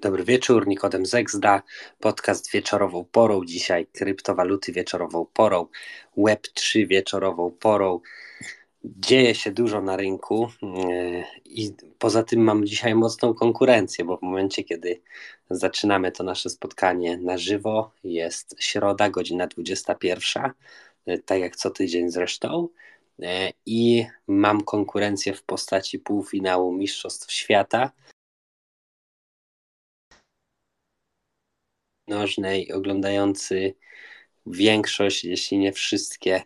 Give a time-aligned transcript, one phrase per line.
[0.00, 1.62] Dobry wieczór, Nikodem Zegzda,
[2.00, 5.66] podcast wieczorową porą, dzisiaj kryptowaluty wieczorową porą,
[6.18, 8.00] Web3 wieczorową porą.
[8.84, 14.22] Dzieje się dużo na rynku yy, i poza tym mam dzisiaj mocną konkurencję, bo w
[14.22, 15.00] momencie, kiedy
[15.50, 20.52] zaczynamy to nasze spotkanie na żywo, jest środa, godzina 21,
[21.06, 22.68] yy, tak jak co tydzień zresztą,
[23.18, 23.28] yy,
[23.66, 27.90] i mam konkurencję w postaci półfinału Mistrzostw Świata
[32.08, 33.74] nożnej, oglądający
[34.46, 36.42] większość, jeśli nie wszystkie.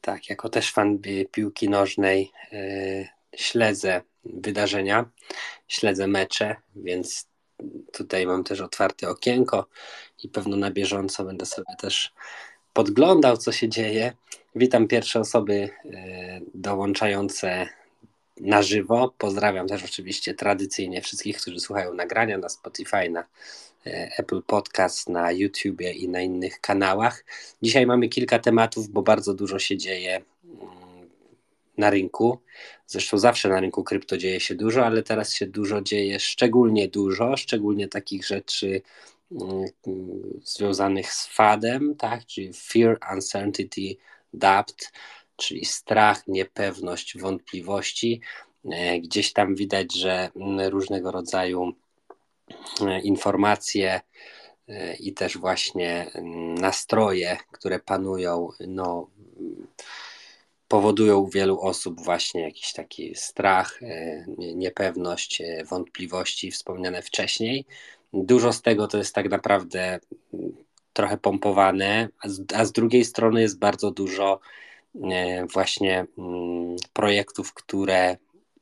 [0.00, 0.98] Tak, jako też fan
[1.32, 5.10] piłki nożnej yy, śledzę wydarzenia,
[5.68, 7.28] śledzę mecze, więc
[7.92, 9.66] tutaj mam też otwarte okienko
[10.22, 12.12] i pewno na bieżąco będę sobie też
[12.72, 14.12] podglądał, co się dzieje.
[14.54, 15.92] Witam pierwsze osoby yy,
[16.54, 17.68] dołączające
[18.40, 19.14] na żywo.
[19.18, 23.24] Pozdrawiam też oczywiście tradycyjnie wszystkich, którzy słuchają nagrania na Spotify, na
[23.86, 27.24] e, Apple Podcast, na YouTubie i na innych kanałach.
[27.62, 31.08] Dzisiaj mamy kilka tematów, bo bardzo dużo się dzieje mm,
[31.78, 32.38] na rynku.
[32.86, 37.36] Zresztą zawsze na rynku krypto dzieje się dużo, ale teraz się dużo dzieje, szczególnie dużo,
[37.36, 38.82] szczególnie takich rzeczy
[39.32, 39.64] mm,
[40.44, 43.96] związanych z FADem, tak, czyli Fear, Uncertainty,
[44.34, 44.92] Doubt
[45.38, 48.20] czyli strach, niepewność, wątpliwości.
[48.64, 51.72] E, gdzieś tam widać, że mm, różnego rodzaju
[52.80, 54.00] e, informacje
[54.68, 59.10] e, i też właśnie mm, nastroje, które panują, no,
[60.68, 63.80] powodują u wielu osób właśnie jakiś taki strach,
[64.38, 67.66] niepewność, wątpliwości wspomniane wcześniej.
[68.12, 70.00] Dużo z tego to jest tak naprawdę
[70.34, 70.52] mm,
[70.92, 74.40] trochę pompowane, a z, a z drugiej strony jest bardzo dużo
[75.52, 78.16] właśnie mm, projektów, które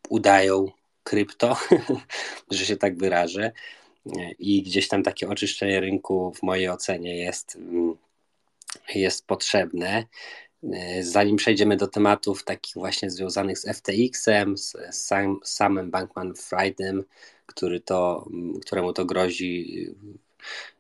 [0.09, 0.70] udają
[1.03, 1.56] krypto,
[2.51, 3.53] że się tak wyrażę.
[4.06, 7.97] E, I gdzieś tam takie oczyszczenie rynku w mojej ocenie jest, mm,
[8.94, 10.05] jest potrzebne.
[10.72, 17.05] E, zanim przejdziemy do tematów takich właśnie związanych z FTX-em, z, sam, samym Bankman Friedem,
[17.47, 18.28] który to,
[18.65, 20.75] któremu to grozi E,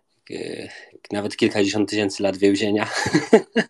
[1.12, 2.90] nawet kilkadziesiąt tysięcy lat więzienia.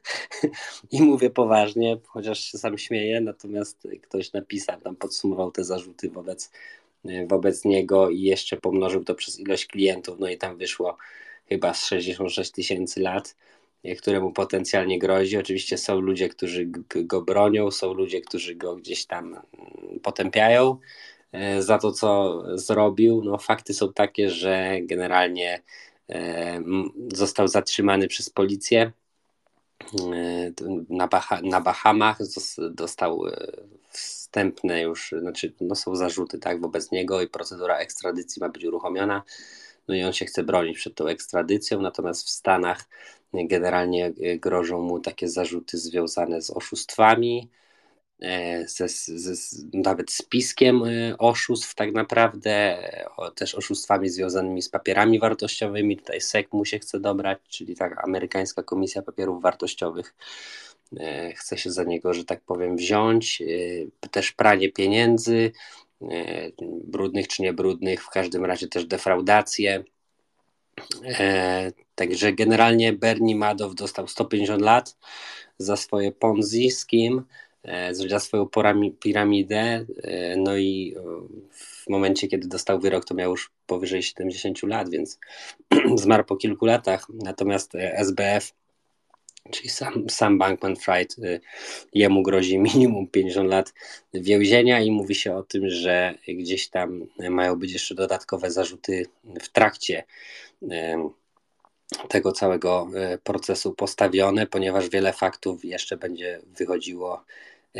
[0.91, 6.50] I mówię poważnie, chociaż się sam śmieję, natomiast ktoś napisał, tam podsumował te zarzuty wobec,
[7.05, 10.97] e, wobec niego i jeszcze pomnożył to przez ilość klientów, no i tam wyszło
[11.49, 13.37] chyba z 66 tysięcy lat,
[13.84, 15.37] e, któremu potencjalnie grozi.
[15.37, 16.71] Oczywiście są ludzie, którzy
[17.05, 20.78] go bronią, są ludzie, którzy go gdzieś tam mm, potępiają
[21.59, 23.23] za to, co zrobił.
[23.25, 25.62] No, fakty są takie, że generalnie
[27.12, 28.93] został zatrzymany przez policję
[30.12, 30.53] e,
[30.89, 32.19] na, Baha na Bahamach,
[32.71, 33.53] dostał e,
[33.91, 39.22] wstępne już, znaczy no są zarzuty tak wobec niego i procedura ekstradycji ma być uruchomiona.
[39.89, 42.84] No i on się chce bronić przed tą ekstradycją, natomiast w Stanach
[43.33, 47.66] generalnie grożą mu takie zarzuty związane z oszustwami, E,
[48.66, 52.78] ze, ze, nawet spiskiem e, oszustw tak naprawdę,
[53.16, 55.97] o, też oszustwami związanymi z papierami wartościowymi.
[55.97, 60.15] Tutaj SEC mu się chce dobrać, czyli tak amerykańska Komisja Papierów Wartościowych
[61.00, 63.43] e, chce się za niego, że tak powiem, wziąć.
[64.10, 65.53] Też pranie pieniędzy,
[66.84, 69.84] brudnych czy niebrudnych, w każdym razie też defraudację.
[71.94, 74.97] Także generalnie Bernie Madoff dostał 150 lat
[75.59, 77.46] za swoje Ponzi scheme E,
[77.93, 78.49] zrobiła swoją
[79.00, 80.97] piramidę, e, no i
[81.50, 85.19] w momencie, kiedy dostał wyrok, to miał już powyżej 70 lat, więc
[85.97, 87.06] zmarł po kilku latach.
[87.09, 88.53] Natomiast e, SBF,
[89.50, 91.16] czyli sam, sam Bankman Fried,
[91.93, 93.75] jemu grozi minimum 50 lat
[94.15, 99.06] więzienia i mówi się o tym, że gdzieś tam mają być jeszcze dodatkowe zarzuty
[99.41, 100.05] w trakcie
[102.09, 102.88] tego całego
[103.25, 107.25] procesu postawione, ponieważ wiele faktów jeszcze będzie wychodziło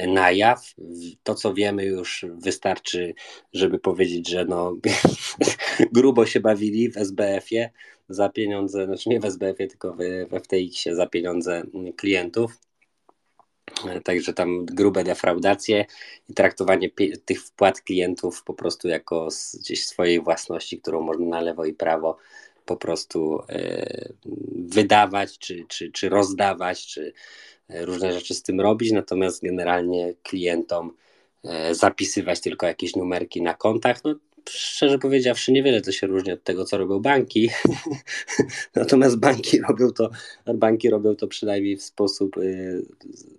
[0.07, 0.75] na jaw.
[1.23, 3.15] To, co wiemy już wystarczy,
[3.53, 4.77] żeby powiedzieć, że no,
[5.93, 7.71] grubo się bawili w SBF-ie
[8.09, 9.99] za pieniądze, znaczy nie w SBF-ie, tylko w,
[10.31, 11.63] w FTX-ie za pieniądze
[11.97, 12.53] klientów.
[14.05, 15.85] Także tam grube defraudacje
[16.29, 16.91] i traktowanie
[17.25, 19.29] tych wpłat klientów po prostu jako
[19.61, 22.19] gdzieś swojej własności, którą można na lewo i prawo
[22.67, 24.09] po prostu e,
[24.55, 27.13] wydawać, czy, czy, czy rozdawać, czy
[27.69, 30.93] różne rzeczy z tym robić, natomiast generalnie klientom
[31.45, 34.05] e, zapisywać tylko jakieś numerki na kontach.
[34.05, 34.15] No,
[34.49, 37.51] szczerze powiedziawszy, niewiele to się różni od tego, co robią banki.
[38.75, 40.11] Natomiast banki robią to,
[40.55, 42.37] banki robią to przynajmniej w sposób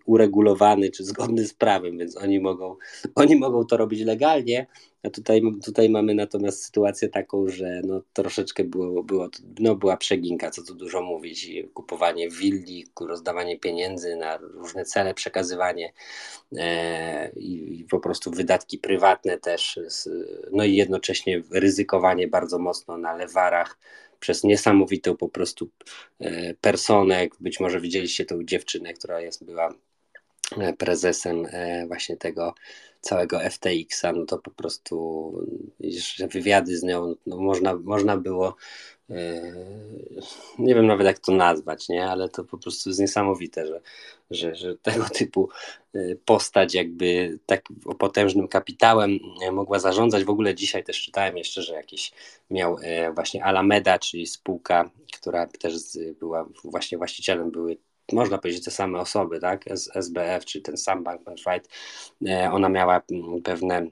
[0.06, 2.76] uregulowany czy zgodny z prawem, więc oni mogą,
[3.16, 4.68] oni mogą to robić legalnie.
[5.04, 9.30] A tutaj, tutaj mamy natomiast sytuację taką, że no, troszeczkę było, było,
[9.60, 11.50] no, była przeginka, co tu dużo mówić.
[11.74, 15.94] Kupowanie willi, rozdawanie pieniędzy na różne cele, przekazywanie
[16.58, 19.80] e, i, i po prostu wydatki prywatne też.
[20.52, 23.78] No i jednocześnie ryzykowanie bardzo mocno na lewarach
[24.20, 25.70] przez niesamowitą po prostu
[26.20, 27.28] e, personę.
[27.40, 29.74] Być może widzieliście tą dziewczynę, która jest, była
[30.78, 32.54] prezesem e, właśnie tego
[33.02, 35.34] całego FTX-a, no to po prostu
[36.32, 38.56] wywiady z nią no można, można było
[40.60, 42.06] nie wiem nawet jak to nazwać, nie?
[42.06, 43.82] ale to po prostu jest niesamowite, że,
[44.32, 45.50] że, że tego typu
[46.26, 47.62] postać jakby tak
[48.00, 49.20] potężnym kapitałem
[49.52, 50.24] mogła zarządzać.
[50.24, 52.12] W ogóle dzisiaj też czytałem jeszcze, że jakiś
[52.52, 52.78] miał
[53.16, 54.90] właśnie Alameda, czyli spółka,
[55.20, 55.74] która też
[56.20, 57.78] była właśnie właścicielem, były
[58.12, 59.66] można powiedzieć te same osoby, tak?
[59.96, 61.70] SBF, czy ten sam Bankman Fried,
[62.52, 63.02] ona miała
[63.44, 63.88] pewne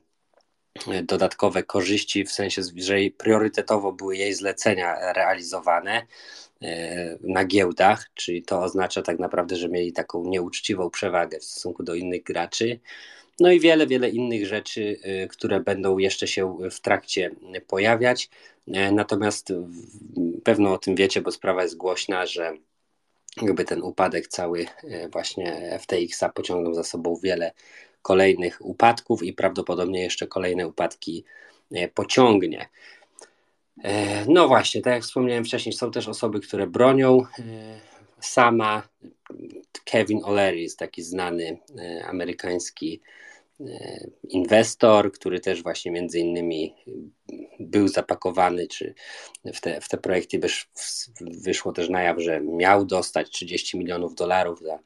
[1.03, 6.05] dodatkowe korzyści, w sensie, że priorytetowo były jej zlecenia realizowane
[6.61, 11.83] e, na giełdach, czyli to oznacza tak naprawdę, że mieli taką nieuczciwą przewagę w stosunku
[11.83, 12.79] do innych graczy.
[13.39, 17.31] No i wiele, wiele innych rzeczy, e, które będą jeszcze się w trakcie
[17.67, 18.29] pojawiać.
[18.67, 19.53] E, natomiast
[20.43, 22.57] pewno o tym wiecie, bo sprawa jest głośna, że
[23.41, 24.65] jakby ten upadek cały
[25.11, 27.51] właśnie FTX-a pociągnął za sobą wiele
[28.05, 31.23] kolejnych upadków i prawdopodobnie jeszcze kolejne upadki
[31.71, 32.69] e, pociągnie.
[33.83, 37.21] E, no właśnie, tak jak wspomniałem wcześniej, są też osoby, które bronią.
[37.21, 37.79] E,
[38.19, 38.87] sama
[39.85, 41.57] Kevin O'Leary jest taki znany
[42.07, 43.01] amerykański
[44.23, 46.75] inwestor, który też właśnie między innymi
[47.59, 48.93] był zapakowany, czy
[49.45, 50.39] w te, w te projekty
[51.21, 54.79] wyszło też na jaw, że miał dostać 30 milionów dolarów za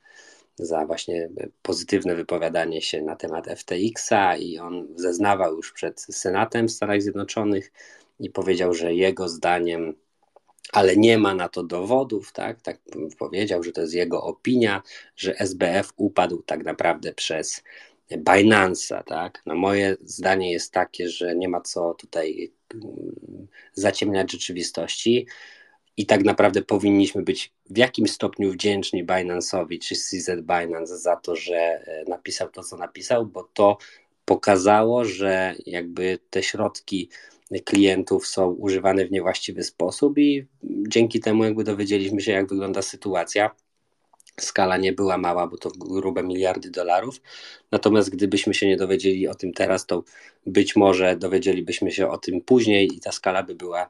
[0.59, 1.29] za właśnie
[1.61, 7.71] pozytywne wypowiadanie się na temat FTX-a i on zeznawał już przed Senatem w Stanach Zjednoczonych
[8.19, 9.95] i powiedział, że jego zdaniem
[10.71, 12.61] ale nie ma na to dowodów, tak?
[12.61, 12.77] Tak
[13.19, 14.81] powiedział, że to jest jego opinia,
[15.15, 17.63] że SBF upadł tak naprawdę przez
[18.17, 19.41] Binance'a, tak?
[19.45, 25.27] No moje zdanie jest takie, że nie ma co tutaj mm, zaciemniać rzeczywistości
[25.97, 31.35] i tak naprawdę powinniśmy być w jakimś stopniu wdzięczni Binance'owi czy CZ Binance za to,
[31.35, 33.77] że e, napisał to, co napisał, bo to
[34.25, 37.09] pokazało, że jakby te środki
[37.65, 43.55] klientów są używane w niewłaściwy sposób i dzięki temu jakby dowiedzieliśmy się, jak wygląda sytuacja.
[44.43, 47.21] Skala nie była mała, bo to grube miliardy dolarów.
[47.71, 50.03] Natomiast gdybyśmy się nie dowiedzieli o tym teraz, to
[50.45, 53.87] być może dowiedzielibyśmy się o tym później i ta skala by była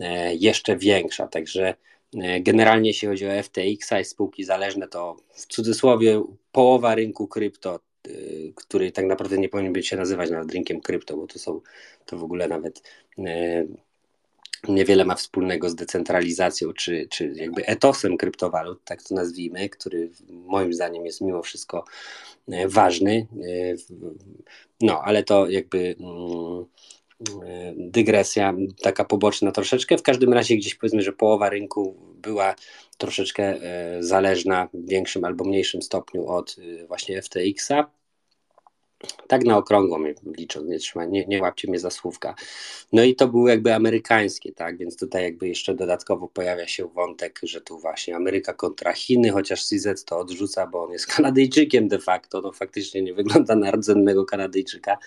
[0.00, 1.28] E, jeszcze większa.
[1.28, 1.74] Także
[2.14, 6.22] e, generalnie jeśli chodzi o FTX i spółki zależne, to w cudzysłowie
[6.52, 8.10] połowa rynku krypto, e,
[8.54, 11.60] który tak naprawdę nie powinien być się nazywać nawet rynkiem krypto, bo to są
[12.06, 12.82] to w ogóle nawet
[14.68, 20.74] niewiele ma wspólnego z decentralizacją, czy, czy jakby etosem kryptowalut, tak to nazwijmy, który moim
[20.74, 21.84] zdaniem jest mimo wszystko
[22.66, 23.26] ważny.
[24.80, 26.64] No, ale to jakby mm,
[27.46, 29.98] E, dygresja, taka poboczna troszeczkę.
[29.98, 32.54] W każdym razie gdzieś powiedzmy, że połowa rynku była
[32.98, 37.90] troszeczkę e, zależna w większym albo mniejszym stopniu od e, właśnie FTX-a.
[39.28, 40.14] Tak na okrągło mnie
[40.78, 42.34] trzyma, nie, nie łapcie mnie za słówka.
[42.92, 47.40] No i to były jakby amerykańskie, tak, więc tutaj jakby jeszcze dodatkowo pojawia się wątek,
[47.42, 51.98] że tu właśnie Ameryka kontra Chiny, chociaż CZ to odrzuca, bo on jest Kanadyjczykiem de
[51.98, 54.98] facto, no faktycznie nie wygląda na rdzennego Kanadyjczyka,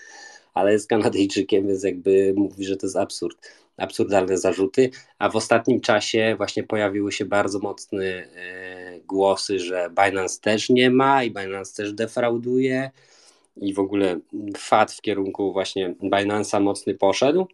[0.54, 5.80] ale jest Kanadyjczykiem, więc jakby mówi, że to jest absurd, absurdalne zarzuty, a w ostatnim
[5.80, 11.76] czasie właśnie pojawiły się bardzo mocne e, głosy, że Binance też nie ma i Binance
[11.76, 12.90] też defrauduje
[13.56, 14.20] i w ogóle
[14.56, 17.46] fat w kierunku właśnie Binance'a mocny poszedł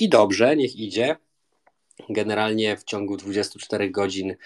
[0.00, 1.16] i dobrze, niech idzie.
[2.10, 4.36] Generalnie w ciągu 24 godzin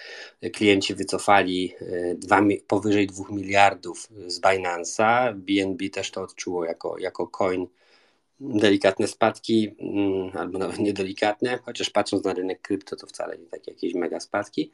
[0.53, 1.73] klienci wycofali
[2.17, 5.33] 2, e, powyżej 2 miliardów z Binance'a.
[5.33, 7.67] BNB też to odczuło jako, jako coin
[8.39, 13.71] delikatne spadki, mm, albo nawet niedelikatne, chociaż patrząc na rynek krypto, to wcale nie takie
[13.71, 14.71] jakieś mega spadki.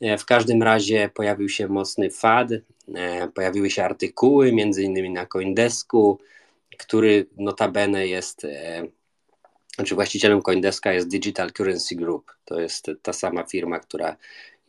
[0.00, 2.48] E, w każdym razie pojawił się mocny fad,
[3.34, 6.18] pojawiły się artykuły, między innymi na Coindesku,
[6.78, 8.82] który notabene jest, e,
[9.74, 12.32] znaczy właścicielem Coindeska jest Digital Currency Group.
[12.44, 14.16] To jest ta sama firma, która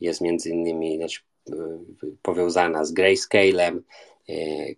[0.01, 1.21] jest między innymi znaczy,
[2.21, 3.83] powiązana z Grayscalem,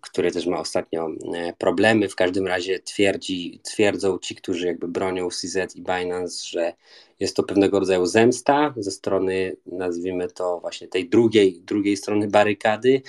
[0.02, 1.10] który też ma ostatnio
[1.58, 2.10] problemy.
[2.10, 6.74] W każdym razie twierdzi, twierdzą ci, którzy jakby bronią CZ i Binance, że
[7.20, 13.02] jest to pewnego rodzaju zemsta ze strony, nazwijmy to właśnie tej drugiej, drugiej strony barykady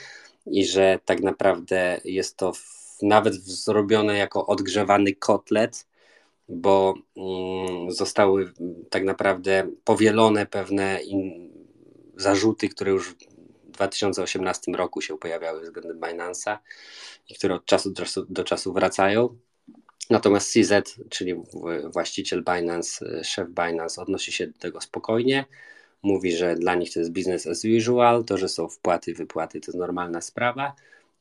[0.47, 2.53] i że tak naprawdę jest to
[3.03, 5.87] nawet zrobione jako odgrzewany kotlet,
[6.49, 8.53] bo mm, zostały
[8.91, 11.51] tak naprawdę powielone pewne in,
[12.17, 16.59] zarzuty, które już w 2018 roku się pojawiały względem Binance'a
[17.29, 19.37] i które od czasu do czasu, do czasu wracają.
[20.11, 21.35] Natomiast CZ, czyli
[21.93, 25.45] właściciel Binance, szef Binance, odnosi się do tego spokojnie.
[26.05, 29.67] Mówi, że dla nich to jest business as usual, to, że są wpłaty, wypłaty to
[29.71, 30.75] jest normalna sprawa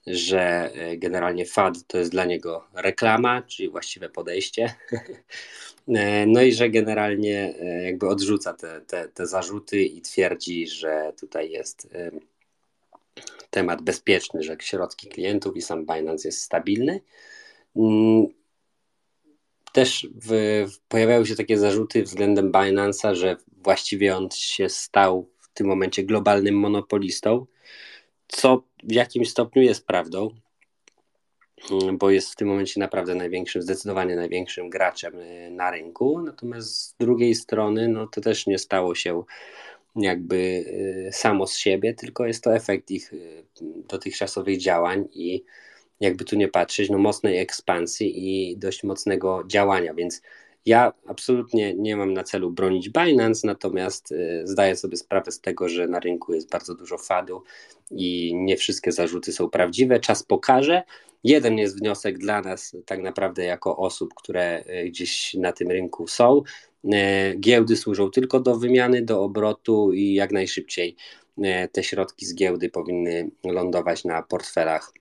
[0.08, 4.74] że e, generalnie FAD to jest dla niego reklama, czyli właściwe podejście.
[5.88, 11.14] E, no i że generalnie e, jakby odrzuca te, te, te zarzuty i twierdzi, że
[11.20, 11.88] tutaj jest
[13.50, 17.02] temat bezpieczny, że środki klientów i sam Binance jest stabilny.
[19.74, 25.68] Też w, pojawiały się takie zarzuty względem Binance'a, że właściwie on się stał w tym
[25.68, 27.46] momencie globalnym monopolistą,
[28.28, 30.30] co w jakimś stopniu jest prawdą,
[31.72, 36.22] mm, bo jest w tym momencie naprawdę największym, zdecydowanie największym graczem y, na rynku.
[36.22, 39.24] Natomiast z drugiej strony, no to też nie stało się
[39.96, 43.46] jakby y, samo z siebie, tylko jest to efekt ich y,
[43.88, 45.44] dotychczasowych działań i
[46.00, 50.22] jakby tu nie patrzeć, no mocnej ekspansji i dość mocnego działania, więc
[50.66, 55.70] ja absolutnie nie mam na celu bronić Binance, natomiast y, zdaję sobie sprawę z tego,
[55.70, 57.44] że na rynku jest bardzo dużo fadu
[57.92, 60.00] i nie wszystkie zarzuty są prawdziwe.
[60.00, 60.84] Czas pokaże.
[61.24, 66.08] Jeden jest wniosek dla nas, tak naprawdę, jako osób, które y, gdzieś na tym rynku
[66.08, 66.42] są.
[66.86, 66.90] Y,
[67.40, 70.96] giełdy służą tylko do wymiany, do obrotu i jak najszybciej
[71.72, 74.94] te środki z giełdy powinny lądować na portfelach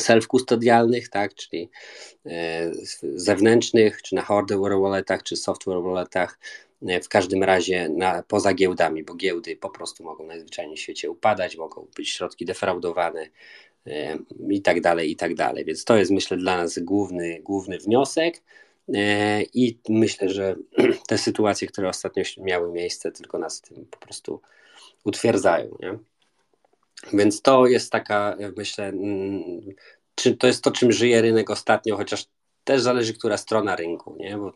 [0.00, 1.70] self-custodialnych, tak, czyli
[2.26, 2.72] e,
[3.02, 6.38] zewnętrznych, czy na hardware walletach, czy software walletach,
[6.86, 11.10] e, w każdym razie na, poza giełdami, bo giełdy po prostu mogą najzwyczajniej w świecie
[11.10, 13.26] upadać, mogą być środki defraudowane
[13.86, 14.18] e,
[14.50, 15.64] i tak dalej, i tak dalej.
[15.64, 18.42] Więc to jest myślę dla nas główny, główny wniosek
[19.54, 20.56] i myślę, że
[21.08, 24.40] te sytuacje, które ostatnio miały miejsce, tylko nas tym po prostu
[25.04, 25.78] utwierdzają.
[25.80, 25.98] Nie?
[27.12, 29.42] Więc to jest taka, myślę, mm,
[30.14, 32.26] czy to jest to, czym żyje rynek ostatnio, chociaż
[32.64, 34.36] też zależy, która strona rynku, nie?
[34.36, 34.52] Bo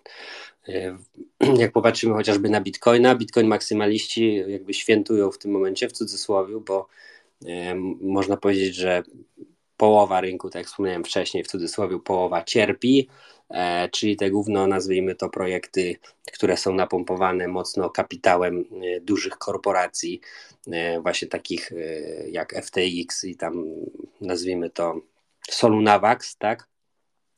[0.68, 0.98] e,
[1.62, 6.88] jak popatrzymy chociażby na Bitcoina, Bitcoin maksymaliści jakby świętują w tym momencie w cudzysłowie, bo
[7.46, 9.02] e, można powiedzieć, że
[9.76, 13.09] połowa rynku, tak jak wspomniałem wcześniej, w cudzysłowie połowa cierpi,
[13.50, 15.97] e, czyli te główno nazwijmy to projekty,
[16.33, 20.21] które są napompowane mocno kapitałem e, dużych korporacji,
[20.73, 21.73] e, właśnie takich
[22.30, 23.64] jak FTX i tam
[24.21, 25.00] nazwijmy to
[25.50, 26.68] Solunavax, tak?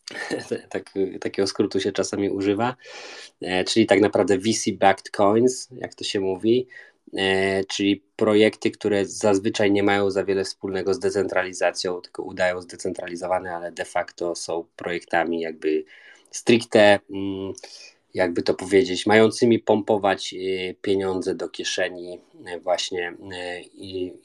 [0.70, 2.76] tak, takiego skrótu się czasami używa,
[3.66, 6.68] czyli tak naprawdę VC-backed coins, jak to się mówi,
[7.68, 13.72] czyli projekty, które zazwyczaj nie mają za wiele wspólnego z decentralizacją, tylko udają zdecentralizowane, ale
[13.72, 15.84] de facto są projektami jakby
[16.30, 17.52] stricte, mm,
[18.14, 23.14] jakby to powiedzieć, mającymi pompować e, pieniądze do kieszeni e, właśnie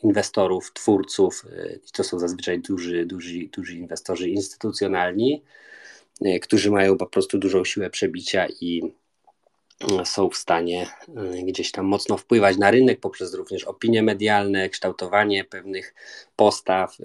[0.04, 1.46] inwestorów, twórców.
[1.94, 5.44] To są zazwyczaj duży, duży, duży inwestorzy instytucjonalni,
[6.42, 8.94] którzy mają po prostu dużą siłę przebicia i
[10.04, 15.44] są w stanie y, gdzieś tam mocno wpływać na rynek poprzez również opinie medialne, kształtowanie
[15.44, 15.96] pewnych
[16.36, 17.04] postaw y,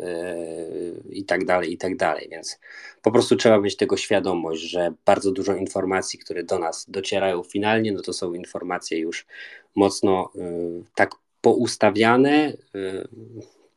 [1.11, 2.29] i tak dalej, i tak dalej.
[2.31, 2.61] Więc
[3.03, 7.93] po prostu trzeba mieć tego świadomość, że bardzo dużo informacji, które do nas docierają finalnie,
[7.93, 9.27] no to są informacje już
[9.75, 11.11] mocno y, tak
[11.41, 12.53] poustawiane,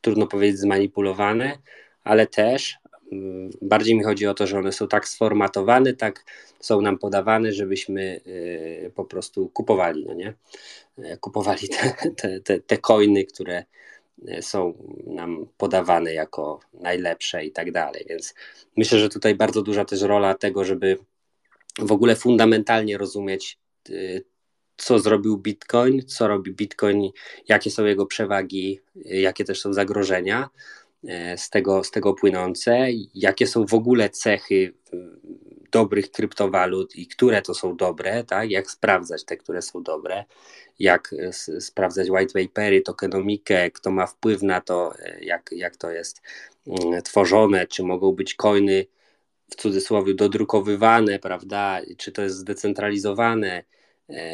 [0.00, 1.58] trudno powiedzieć zmanipulowane,
[2.04, 2.78] ale też
[3.62, 6.24] bardziej mi chodzi o to, że one są tak sformatowane, tak
[6.60, 10.34] są nam podawane, żebyśmy y, po prostu kupowali, no nie?
[10.98, 13.64] E, kupowali te, te, te, te coiny, które
[14.28, 14.74] e, są
[15.06, 18.06] nam podawane jako najlepsze i tak dalej.
[18.08, 18.34] Więc
[18.76, 20.98] myślę, że tutaj bardzo duża też rola tego, żeby
[21.78, 23.58] w ogóle fundamentalnie rozumieć,
[23.90, 24.24] y,
[24.76, 27.10] co zrobił Bitcoin, co robi Bitcoin,
[27.48, 30.48] jakie są jego przewagi, y, jakie też są zagrożenia
[31.36, 34.74] z tego, z tego płynące, jakie są w ogóle cechy
[35.72, 38.50] dobrych kryptowalut i które to są dobre, tak?
[38.50, 40.24] jak sprawdzać te, które są dobre,
[40.78, 41.14] jak
[41.60, 46.22] sprawdzać white papery, tokenomikę, kto ma wpływ na to, e, jak, jak to jest
[46.66, 48.86] mm, tworzone, czy mogą być coiny
[49.50, 53.64] w cudzysłowie dodrukowywane, prawda, czy to jest zdecentralizowane,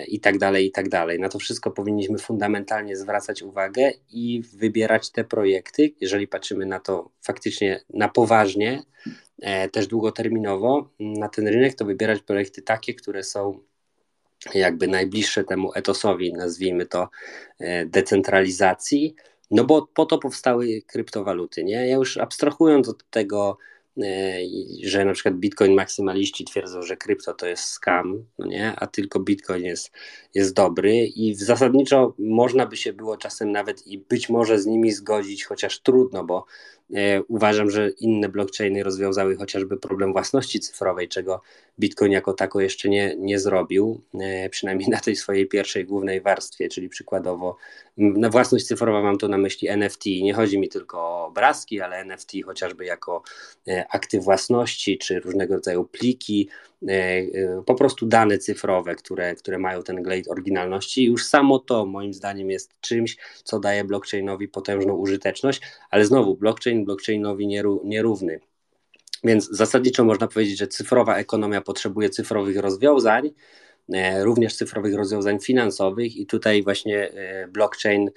[0.08, 1.20] i tak dalej, i tak dalej.
[1.20, 7.10] Na to wszystko powinniśmy fundamentalnie zwracać uwagę i wybierać te projekty, jeżeli patrzymy na to
[7.22, 8.82] faktycznie na poważnie,
[9.72, 13.60] też długoterminowo na ten rynek, to wybierać projekty takie, które są
[14.54, 17.08] jakby najbliższe temu etosowi, nazwijmy to,
[17.87, 19.14] decentralizacji,
[19.50, 21.88] no bo po to powstały kryptowaluty, nie?
[21.88, 23.77] Ja już abstrahując od tego, e,
[24.85, 28.73] że na przykład Bitcoin maksymaliści twierdzą, że krypto to jest scam, no nie?
[28.76, 29.90] a tylko Bitcoin jest,
[30.35, 34.93] jest dobry i zasadniczo można by się było czasem nawet i być może z nimi
[34.93, 36.45] zgodzić, chociaż trudno, bo
[37.28, 41.42] uważam, że inne blockchainy rozwiązały chociażby problem własności cyfrowej, czego
[41.78, 46.68] Bitcoin jako tako jeszcze nie, nie zrobił, e, przynajmniej na tej swojej pierwszej głównej warstwie,
[46.68, 47.57] czyli przykładowo
[47.97, 50.07] na własność cyfrowa mam tu na myśli NFT.
[50.07, 53.23] Nie chodzi mi tylko o obrazki, ale NFT chociażby jako
[53.68, 56.49] e, akty własności, czy różnego rodzaju pliki,
[57.66, 61.04] po prostu dane cyfrowe, które, które mają ten glejt oryginalności.
[61.04, 66.77] Już samo to moim zdaniem jest czymś, co daje blockchainowi potężną użyteczność, ale znowu blockchain
[66.85, 67.47] blockchainowi
[67.85, 68.40] nierówny.
[69.25, 73.30] Więc zasadniczo można powiedzieć, że cyfrowa ekonomia potrzebuje cyfrowych rozwiązań,
[73.94, 78.11] e, również cyfrowych rozwiązań finansowych i tutaj właśnie e, blockchain,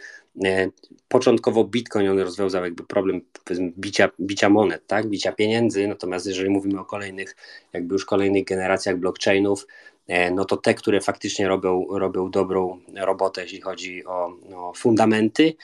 [0.45, 0.69] e,
[1.07, 3.21] początkowo Bitcoin on rozwiązał jakby problem
[3.77, 5.07] bicia, bicia monet, tak?
[5.07, 7.35] bicia pieniędzy, natomiast jeżeli mówimy o kolejnych,
[7.73, 9.67] jakby już kolejnych generacjach blockchainów,
[10.31, 15.55] no to te, które faktycznie robią, robią dobrą robotę, jeśli chodzi o fundamenty,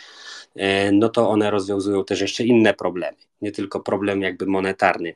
[0.58, 5.16] E, no to one rozwiązują też jeszcze inne problemy, nie tylko problem jakby monetarny,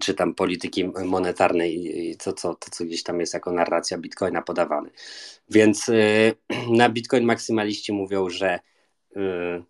[0.00, 4.42] czy tam polityki monetarnej i to, co, to, co gdzieś tam jest jako narracja Bitcoina
[4.42, 4.90] podawane.
[5.50, 5.94] Więc e,
[6.78, 8.60] na Bitcoin maksymaliści mówią, że
[9.16, 9.62] e,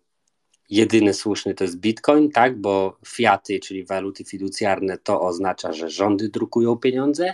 [0.69, 6.29] jedyny słuszny to jest Bitcoin, tak, bo fiaty, czyli waluty fiducjarne, to oznacza, że rządy
[6.29, 7.33] drukują pieniądze,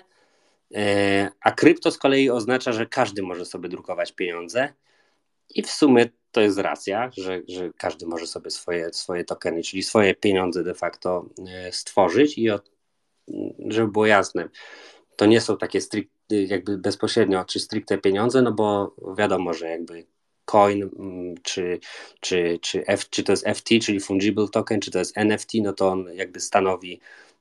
[1.42, 4.74] a krypto z kolei oznacza, że każdy może sobie drukować pieniądze.
[5.50, 9.84] I w sumie to jest racja, że, że każdy może sobie swoje, swoje tokeny, czyli
[9.84, 12.38] swoje pieniądze de facto e, stworzyć.
[12.38, 12.72] I od,
[13.68, 14.50] żeby było jasne,
[15.16, 20.06] to nie są takie stricte, jakby bezpośrednio czy stricte pieniądze, no bo wiadomo, że jakby
[20.46, 21.80] coin, mm, czy,
[22.20, 25.74] czy, czy, F, czy to jest FT, czyli fungible token, czy to jest NFT, no
[25.74, 27.33] to on jakby stanowi E,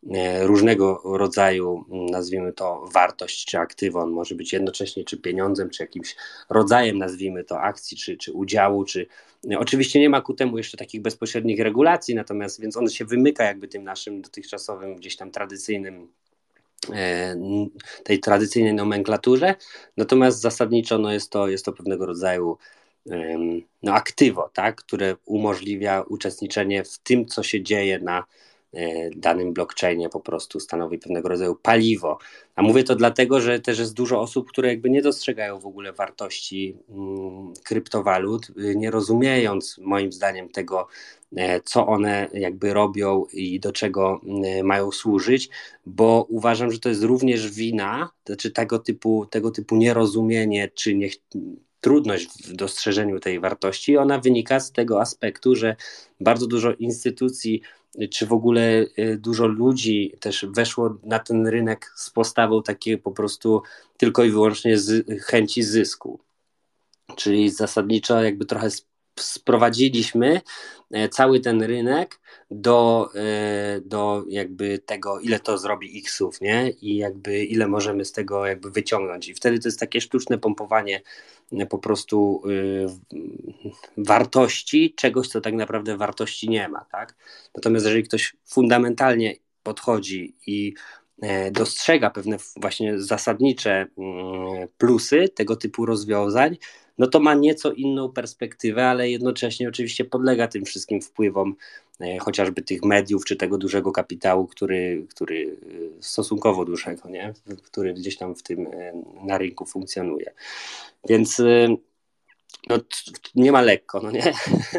[0.42, 4.00] różnego rodzaju, mm, nazwijmy to, wartość czy aktywo.
[4.00, 6.16] On może być jednocześnie czy pieniądzem, czy jakimś
[6.50, 9.06] rodzajem, nazwijmy to, akcji, czy, czy udziału, czy
[9.50, 13.44] e, oczywiście nie ma ku temu jeszcze takich bezpośrednich regulacji, natomiast więc on się wymyka
[13.44, 16.08] jakby tym naszym dotychczasowym, gdzieś tam tradycyjnym
[16.92, 17.36] e,
[18.04, 19.54] tej tradycyjnej nomenklaturze,
[19.96, 22.58] natomiast zasadniczo no jest, to, jest to pewnego rodzaju
[23.82, 28.24] no, aktywo, tak, które umożliwia uczestniczenie w tym, co się dzieje na E,
[29.16, 32.18] danym blockchainie po prostu stanowi pewnego rodzaju paliwo.
[32.56, 35.92] A mówię to dlatego, że też jest dużo osób, które jakby nie dostrzegają w ogóle
[35.92, 40.86] wartości mm, kryptowalut, y, nie rozumiejąc moim zdaniem tego,
[41.36, 45.48] e, co one jakby robią i do czego mm, mają służyć,
[45.86, 51.14] bo uważam, że to jest również wina, znaczy tego typu, tego typu nierozumienie, czy niech
[51.80, 55.76] trudność w dostrzeżeniu tej wartości, ona wynika z tego aspektu, że
[56.20, 57.62] bardzo dużo instytucji
[58.10, 63.10] czy w ogóle y, dużo ludzi też weszło na ten rynek z postawą takiej po
[63.10, 63.62] prostu
[63.96, 66.20] tylko i wyłącznie z chęci zysku.
[67.16, 68.70] Czyli zasadniczo jakby trochę
[69.20, 70.40] sprowadziliśmy
[70.90, 72.20] e, cały ten rynek
[72.50, 76.70] do, e, do jakby tego, ile to zrobi Xów, nie?
[76.70, 79.28] I jakby ile możemy z tego jakby wyciągnąć.
[79.28, 81.02] I wtedy to jest takie sztuczne pompowanie
[81.52, 82.42] e, po prostu
[83.96, 87.16] wartości czegoś, co tak naprawdę wartości nie ma, tak?
[87.54, 90.74] Natomiast jeżeli ktoś fundamentalnie podchodzi i
[91.52, 96.56] dostrzega pewne właśnie zasadnicze mm, plusy tego typu rozwiązań,
[96.98, 101.56] no to ma nieco inną perspektywę, ale jednocześnie oczywiście podlega tym wszystkim wpływom
[102.00, 105.56] e, chociażby tych mediów, czy tego dużego kapitału, który, który
[105.98, 107.32] e, stosunkowo dużego, nie?
[107.62, 108.92] który gdzieś tam w tym e,
[109.24, 110.32] na rynku funkcjonuje.
[111.08, 111.42] Więc
[112.68, 112.78] no,
[113.34, 114.32] nie ma lekko, no nie?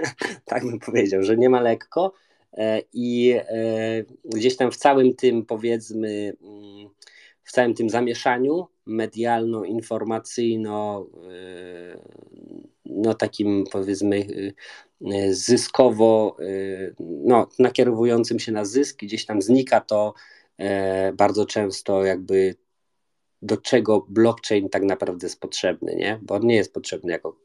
[0.46, 2.14] tak bym powiedział, że nie ma lekko
[2.94, 3.36] i
[4.26, 6.90] gdzieś tam w całym tym powiedzmy mm,
[7.44, 12.00] w całym tym zamieszaniu medialno-informacyjno, y,
[12.86, 14.54] no takim powiedzmy y,
[15.14, 16.38] y, zyskowo,
[17.00, 20.14] no nakierowującym się na zysk, gdzieś tam znika to
[21.14, 22.56] bardzo często jakby
[23.42, 26.20] do czego blockchain tak naprawdę jest potrzebny, nie?
[26.22, 27.43] Bo on nie jest potrzebny jako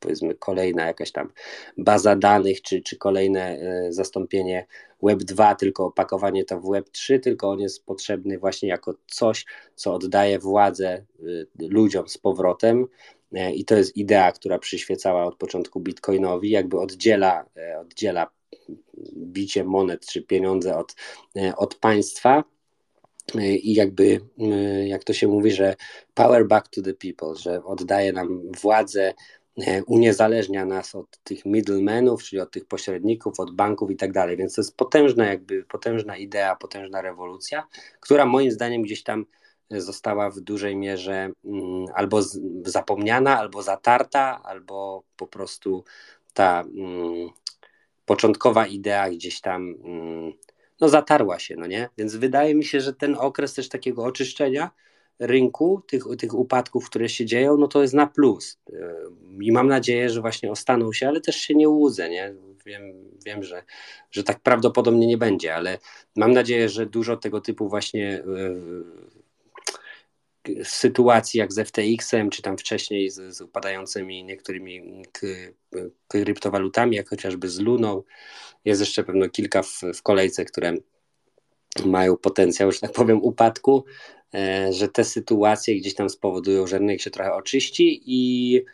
[0.00, 1.32] powiedzmy kolejna jakaś tam
[1.78, 3.58] baza danych, czy, czy kolejne
[3.88, 4.66] zastąpienie
[5.02, 9.46] Web 2, tylko opakowanie to w Web 3, tylko on jest potrzebny właśnie jako coś,
[9.74, 11.04] co oddaje władzę
[11.58, 12.86] ludziom z powrotem.
[13.54, 17.44] I to jest idea, która przyświecała od początku Bitcoinowi, jakby oddziela,
[17.80, 18.30] oddziela
[19.16, 20.94] bicie monet czy pieniądze od,
[21.56, 22.44] od państwa
[23.38, 24.20] i jakby,
[24.86, 25.76] jak to się mówi, że
[26.14, 29.14] power back to the people, że oddaje nam władzę,
[29.86, 34.36] uniezależnia nas od tych middlemenów, czyli od tych pośredników, od banków i tak dalej.
[34.36, 37.66] Więc to jest potężna, jakby potężna idea, potężna rewolucja,
[38.00, 39.26] która moim zdaniem gdzieś tam
[39.70, 42.20] została w dużej mierze mm, albo
[42.64, 45.84] zapomniana, albo zatarta, albo po prostu
[46.34, 47.28] ta mm,
[48.04, 50.32] początkowa idea gdzieś tam mm,
[50.80, 51.88] no zatarła się, no nie?
[51.98, 54.70] Więc wydaje mi się, że ten okres też takiego oczyszczenia
[55.20, 58.58] rynku, tych, tych upadków, które się dzieją, no to jest na plus.
[59.40, 62.34] I mam nadzieję, że właśnie ostaną się, ale też się nie łudzę, nie?
[62.66, 62.82] Wiem,
[63.26, 63.62] wiem że,
[64.10, 65.78] że tak prawdopodobnie nie będzie, ale
[66.16, 68.22] mam nadzieję, że dużo tego typu właśnie
[70.64, 75.02] sytuacji jak z FTX-em, czy tam wcześniej z, z upadającymi niektórymi
[76.08, 78.02] kryptowalutami, jak chociażby z Luną.
[78.64, 80.74] Jest jeszcze pewno kilka w, w kolejce, które
[81.84, 83.84] mają potencjał, że tak powiem, upadku,
[84.34, 88.64] e, że te sytuacje gdzieś tam spowodują, że rynek się trochę oczyści i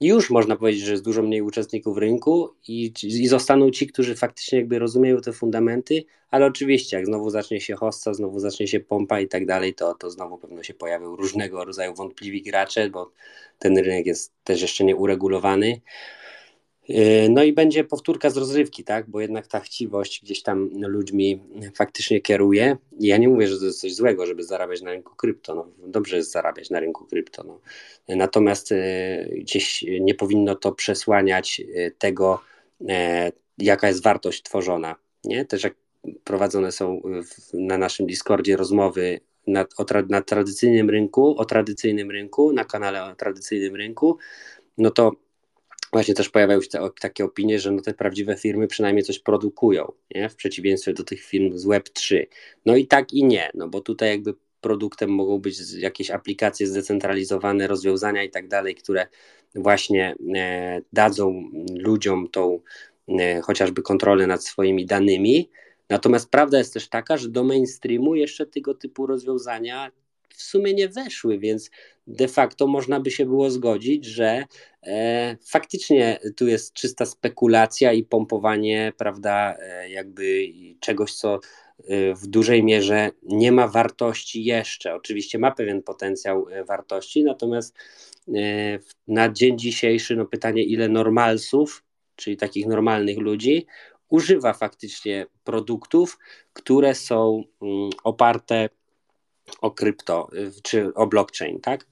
[0.00, 4.58] już można powiedzieć, że jest dużo mniej uczestników rynku i, i zostaną ci, którzy faktycznie
[4.58, 9.20] jakby rozumieją te fundamenty, ale oczywiście jak znowu zacznie się hossa, znowu zacznie się pompa
[9.20, 13.12] i tak dalej, to, to znowu pewno się pojawią różnego rodzaju wątpliwi gracze, bo
[13.58, 15.80] ten rynek jest też jeszcze nieuregulowany.
[16.88, 19.10] Yy, no i będzie powtórka z rozrywki, tak?
[19.10, 21.40] Bo jednak ta chciwość gdzieś tam ludźmi
[21.74, 22.76] faktycznie kieruje.
[23.00, 25.54] I ja nie mówię, że to jest coś złego, żeby zarabiać na rynku krypto.
[25.54, 27.44] No, dobrze jest zarabiać na rynku krypto.
[27.44, 27.60] No.
[28.08, 32.40] Natomiast yy, gdzieś nie powinno to przesłaniać yy, tego,
[33.58, 34.96] jaka jest wartość tworzona.
[35.24, 35.44] Nie?
[35.44, 35.74] Też jak
[36.24, 37.02] prowadzone są
[37.54, 43.04] na naszym Discordzie rozmowy na, o tra, na tradycyjnym rynku, o tradycyjnym rynku, na kanale
[43.04, 44.18] o tradycyjnym rynku,
[44.78, 45.12] no to
[45.92, 49.92] właśnie też pojawiają się te, takie opinie, że no te prawdziwe firmy przynajmniej coś produkują,
[50.14, 50.28] nie?
[50.28, 52.26] w przeciwieństwie do tych firm z Web3.
[52.66, 57.66] No i tak i nie, no bo tutaj jakby produktem mogą być jakieś aplikacje zdecentralizowane,
[57.66, 59.06] rozwiązania i tak dalej, które
[59.54, 62.60] właśnie e, dadzą ludziom tą
[63.08, 65.50] e, chociażby kontrolę nad swoimi danymi.
[65.88, 69.90] Natomiast prawda jest też taka, że do mainstreamu jeszcze tego typu rozwiązania
[70.34, 71.70] w sumie nie weszły, więc
[72.06, 74.44] de facto można by się było zgodzić, że
[74.82, 80.46] e, faktycznie tu jest czysta spekulacja i pompowanie, prawda, e, jakby
[80.80, 81.34] czegoś, co
[81.88, 84.94] e, w dużej mierze nie ma wartości jeszcze.
[84.94, 87.76] Oczywiście ma pewien potencjał e, wartości, natomiast
[88.28, 91.84] e, na dzień dzisiejszy no pytanie, ile normalsów,
[92.16, 93.66] czyli takich normalnych ludzi,
[94.08, 96.18] używa faktycznie produktów,
[96.52, 98.68] które są mm, oparte
[99.60, 100.28] o krypto,
[100.62, 101.86] czy o blockchain, tak?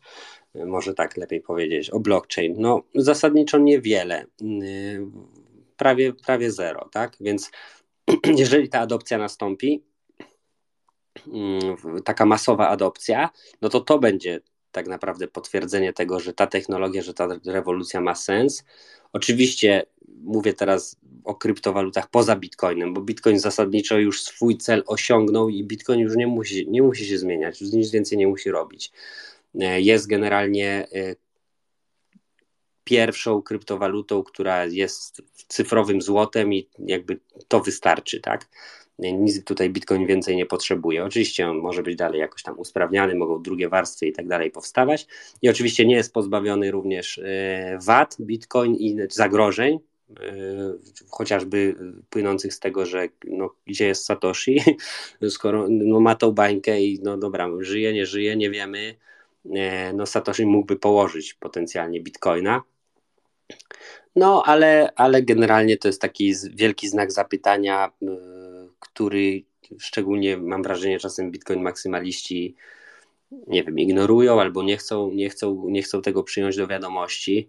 [0.54, 2.54] Może tak lepiej powiedzieć, o blockchain.
[2.58, 4.26] No, zasadniczo niewiele,
[5.76, 7.16] prawie, prawie zero, tak?
[7.20, 7.50] Więc
[8.36, 9.84] jeżeli ta adopcja nastąpi,
[12.04, 13.30] taka masowa adopcja,
[13.62, 14.40] no to to będzie
[14.72, 18.64] tak naprawdę potwierdzenie tego, że ta technologia, że ta rewolucja ma sens.
[19.12, 19.86] Oczywiście
[20.24, 26.00] mówię teraz o kryptowalutach poza Bitcoinem, bo Bitcoin zasadniczo już swój cel osiągnął i Bitcoin
[26.00, 28.92] już nie musi, nie musi się zmieniać, już nic więcej nie musi robić.
[29.60, 31.16] E, jest generalnie e,
[32.84, 38.48] pierwszą kryptowalutą, która jest cyfrowym złotem i jakby to wystarczy, tak?
[38.98, 41.04] Nic tutaj Bitcoin więcej nie potrzebuje.
[41.04, 45.06] Oczywiście on może być dalej jakoś tam usprawniany, mogą drugie warstwy i tak dalej powstawać.
[45.42, 49.89] I oczywiście nie jest pozbawiony również e, VAT, Bitcoin i zagrożeń, E,
[51.10, 51.74] chociażby
[52.10, 54.60] płynących z tego, że no, gdzie jest Satoshi,
[55.28, 58.94] skoro no, ma tą bańkę i no dobra, żyje, nie żyje, nie wiemy,
[59.54, 62.62] e, no Satoshi mógłby położyć potencjalnie bitcoina.
[64.16, 68.06] No, ale, ale generalnie to jest taki wielki znak zapytania, e,
[68.80, 69.42] który
[69.78, 72.56] szczególnie mam wrażenie czasem bitcoin maksymaliści
[73.46, 77.48] nie wiem, ignorują albo nie chcą, nie chcą, nie chcą tego przyjąć do wiadomości.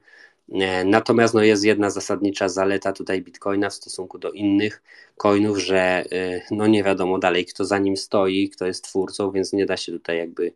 [0.51, 4.83] E, natomiast no, jest jedna zasadnicza zaleta tutaj Bitcoina w stosunku do innych
[5.17, 9.53] coinów, że e, no, nie wiadomo dalej, kto za nim stoi, kto jest twórcą, więc
[9.53, 10.53] nie da się tutaj jakby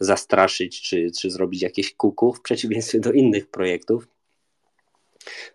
[0.00, 4.08] zastraszyć czy, czy zrobić jakieś kuku w przeciwieństwie do innych projektów.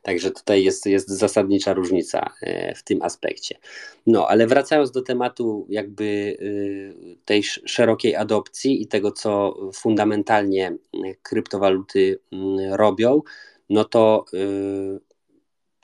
[0.02, 3.58] Także tutaj jest, jest zasadnicza różnica e, w tym aspekcie.
[4.08, 6.38] No, ale wracając do tematu jakby
[7.26, 10.76] tej szerokiej adopcji i tego, co fundamentalnie
[11.24, 12.20] kryptowaluty
[12.72, 13.22] robią,
[13.70, 14.26] no to,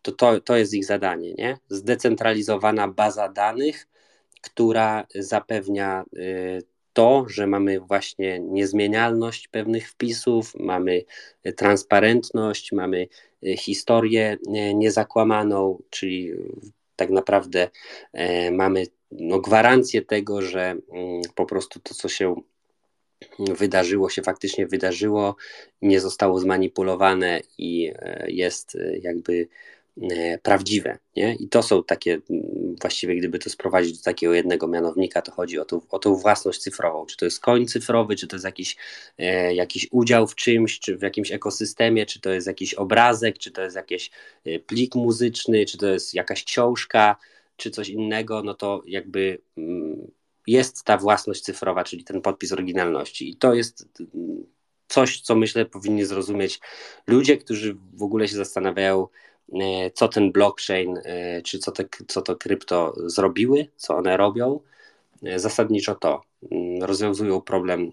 [0.01, 1.57] to, to, to jest ich zadanie, nie?
[1.69, 3.87] Zdecentralizowana baza danych,
[4.41, 6.03] która zapewnia
[6.93, 11.05] to, że mamy właśnie niezmienialność pewnych wpisów, mamy
[11.55, 13.07] transparentność, mamy
[13.57, 14.37] historię
[14.75, 16.31] niezakłamaną, czyli
[16.95, 17.69] tak naprawdę
[18.51, 22.35] mamy no, gwarancję tego, że mm, po prostu to, co się
[23.39, 25.35] wydarzyło, się faktycznie wydarzyło,
[25.81, 29.47] nie zostało zmanipulowane i e, jest e, jakby
[30.01, 30.97] e, prawdziwe.
[31.15, 31.35] Nie?
[31.35, 32.19] I to są takie,
[32.81, 36.59] właściwie gdyby to sprowadzić do takiego jednego mianownika, to chodzi o, tą, o tą własność
[36.59, 37.05] cyfrową.
[37.05, 38.77] Czy to jest koń cyfrowy, czy to jest jakiś,
[39.53, 43.61] jakiś udział w czymś, czy w jakimś ekosystemie, czy to jest jakiś obrazek, czy to
[43.61, 44.11] jest jakiś
[44.67, 47.15] plik muzyczny, czy to jest jakaś książka,
[47.57, 49.41] czy coś innego, no to jakby
[50.47, 53.29] jest ta własność cyfrowa, czyli ten podpis oryginalności.
[53.29, 54.43] I to jest mm,
[54.87, 56.59] coś, co myślę powinni zrozumieć
[57.07, 59.07] ludzie, którzy w ogóle się zastanawiają,
[59.53, 64.59] e, co ten blockchain, e, czy co, te, co to krypto zrobiły, co one robią.
[65.23, 66.21] E, zasadniczo to
[66.51, 67.91] mm, rozwiązują problem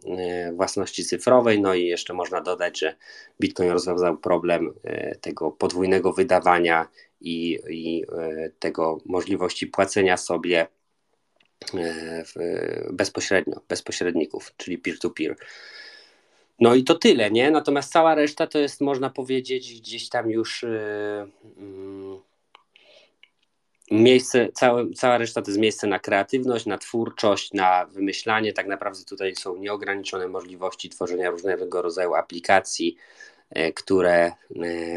[0.53, 2.97] własności cyfrowej, no i jeszcze można dodać, że
[3.41, 4.75] Bitcoin rozwiązał problem
[5.21, 6.89] tego podwójnego wydawania
[7.21, 8.05] i, i
[8.59, 10.67] tego możliwości płacenia sobie
[12.91, 15.37] bezpośrednio, bez pośredników, czyli peer-to-peer.
[16.61, 17.51] No i to tyle, nie?
[17.51, 22.21] Natomiast cała reszta to jest, można powiedzieć, gdzieś tam już yy,
[23.91, 28.53] miejsce, całe, cała reszta to jest miejsce na kreatywność, na twórczość, na wymyślanie.
[28.53, 32.97] Tak naprawdę tutaj są nieograniczone możliwości tworzenia różnego rodzaju aplikacji,
[33.55, 34.33] yy, które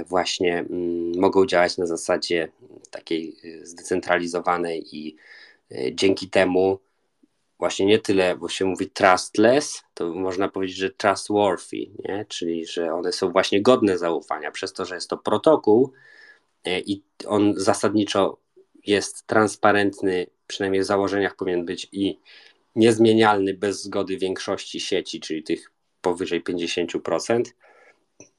[0.07, 2.47] właśnie mm, mogą działać na zasadzie
[2.91, 5.38] takiej zdecentralizowanej i E,
[5.91, 6.79] dzięki temu
[7.59, 12.25] właśnie nie tyle, bo się mówi trustless, to można powiedzieć, że trustworthy, nie?
[12.27, 15.93] czyli że one są właśnie godne zaufania, przez to, że jest to protokół
[16.63, 18.37] e, i on zasadniczo
[18.85, 22.19] jest transparentny, przynajmniej w założeniach powinien być i
[22.75, 27.43] niezmienialny bez zgody większości sieci, czyli tych powyżej 50%,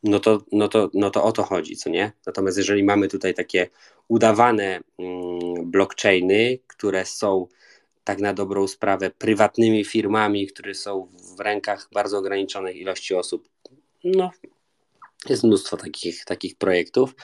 [0.03, 2.12] no to, no to, no to o to chodzi, co nie?
[2.27, 3.69] Natomiast jeżeli mamy tutaj takie
[4.11, 7.46] udawane mm, blockchainy, które są
[8.05, 13.49] tak na dobrą sprawę prywatnymi firmami, które są w rękach bardzo ograniczonej ilości osób,
[14.05, 14.31] no
[15.28, 17.14] jest mnóstwo takich, takich projektów,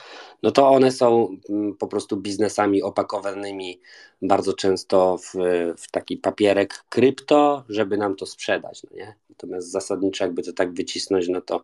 [0.43, 3.81] no to one są mm, po prostu biznesami opakowanymi
[4.21, 5.33] bardzo często w,
[5.77, 8.83] w taki papierek krypto, żeby nam to sprzedać.
[8.83, 9.15] No nie?
[9.29, 11.61] Natomiast zasadniczo, jakby to tak wycisnąć, no to,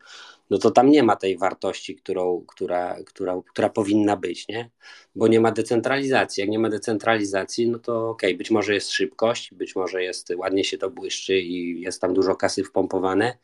[0.50, 4.70] no to tam nie ma tej wartości, którą, która, która, która powinna być, nie?
[5.16, 6.42] bo nie ma decentralizacji.
[6.42, 10.30] Jak nie ma decentralizacji, no to okej, okay, być może jest szybkość, być może jest
[10.38, 13.38] ładnie się to błyszczy i jest tam dużo kasy wpompowane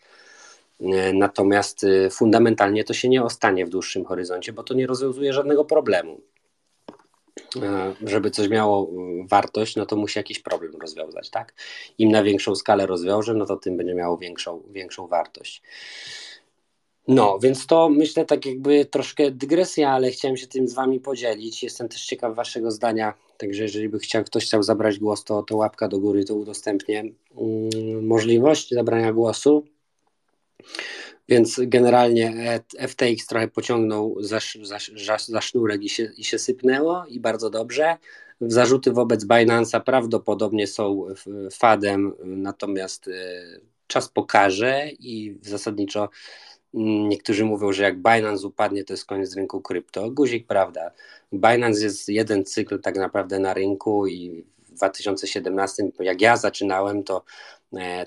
[1.14, 5.66] natomiast y, fundamentalnie to się nie ostanie w dłuższym horyzoncie, bo to nie rozwiązuje żadnego
[5.66, 6.22] problemu.
[7.56, 8.92] E, żeby coś miało
[9.24, 11.54] y, wartość, no to musi jakiś problem rozwiązać, tak?
[11.98, 15.62] Im na większą skalę rozwiąże, no to tym będzie miało większą, większą wartość.
[17.08, 21.64] No, więc to myślę tak jakby troszkę dygresja, ale chciałem się tym z wami podzielić.
[21.64, 25.58] Jestem też ciekaw waszego zdania, także jeżeli by chciał, ktoś chciał zabrać głos, to, to
[25.58, 29.66] łapka do góry, to udostępnię mm, możliwość zabrania głosu.
[31.30, 34.40] Więc generalnie FTX trochę pociągnął za,
[34.96, 37.98] za, za sznurek i się, i się sypnęło i bardzo dobrze.
[38.42, 41.06] Zarzuty wobec Binance'a prawdopodobnie są
[41.52, 43.12] fadem, natomiast e,
[43.88, 46.10] czas pokaże i zasadniczo
[46.74, 50.12] mm, niektórzy mówią, że jak Binance upadnie, to jest koniec rynku krypto.
[50.12, 50.92] Guzik, prawda.
[51.34, 57.24] Binance jest jeden cykl tak naprawdę na rynku i w 2017, jak ja zaczynałem, to
[57.24, 57.59] E,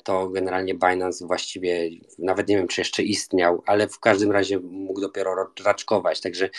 [0.04, 5.00] to generalnie Binance właściwie nawet nie wiem, czy jeszcze istniał, ale w każdym razie mógł
[5.00, 6.20] dopiero raczkować.
[6.20, 6.50] Także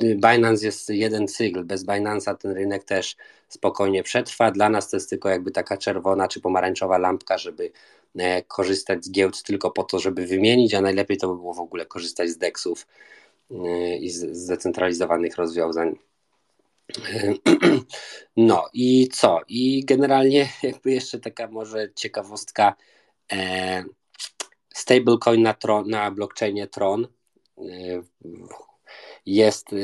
[0.00, 1.64] Binance jest jeden cykl.
[1.64, 3.16] Bez Binance'a ten rynek też
[3.48, 4.50] spokojnie przetrwa.
[4.50, 7.72] Dla nas to jest tylko jakby taka czerwona czy pomarańczowa lampka, żeby
[8.16, 11.60] e, korzystać z giełd tylko po to, żeby wymienić, a najlepiej to by było w
[11.60, 12.86] ogóle korzystać z DEXów
[13.50, 15.96] e, i z zdecentralizowanych rozwiązań.
[18.36, 19.40] No i co?
[19.48, 22.74] I generalnie jakby jeszcze taka może ciekawostka
[23.32, 23.84] e,
[24.74, 27.08] stablecoin na, Tron, na blockchainie Tron
[27.58, 27.62] e,
[29.26, 29.76] jest e,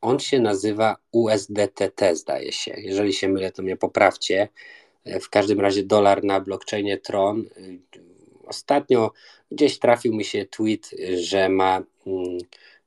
[0.00, 2.74] on się nazywa USDTT zdaje się.
[2.76, 4.48] Jeżeli się mylę to mnie poprawcie.
[5.20, 7.44] W każdym razie dolar na blockchainie Tron
[8.46, 9.12] ostatnio
[9.50, 12.38] gdzieś trafił mi się tweet, że ma mm,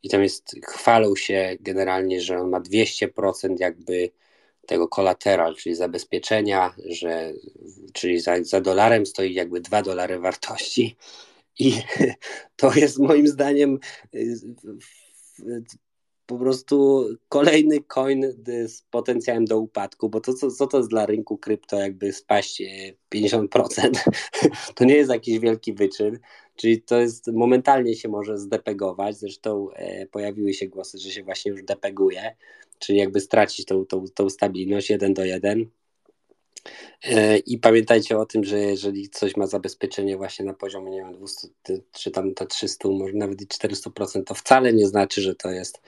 [0.07, 4.09] i tam jest, chwalą się generalnie, że on ma 200% jakby
[4.65, 7.33] tego kolateral, czyli zabezpieczenia, że,
[7.93, 10.95] czyli za, za dolarem stoi jakby 2 dolary wartości.
[11.59, 11.81] I
[12.55, 13.79] to jest moim zdaniem
[16.27, 18.25] po prostu kolejny coin
[18.65, 22.63] z potencjałem do upadku, bo to co, co to jest dla rynku krypto jakby spaść
[23.15, 23.47] 50%,
[24.75, 26.19] to nie jest jakiś wielki wyczyn,
[26.55, 31.51] czyli to jest momentalnie się może zdepegować, zresztą e, pojawiły się głosy, że się właśnie
[31.51, 32.35] już depeguje,
[32.79, 35.86] czyli jakby stracić tą, tą, tą stabilność 1 do 1 E,
[37.45, 41.47] I pamiętajcie o tym, że jeżeli coś ma zabezpieczenie właśnie na poziomie, nie wiem, 200
[41.91, 45.81] czy tam te 300, może nawet i 400%, to wcale nie znaczy, że to jest,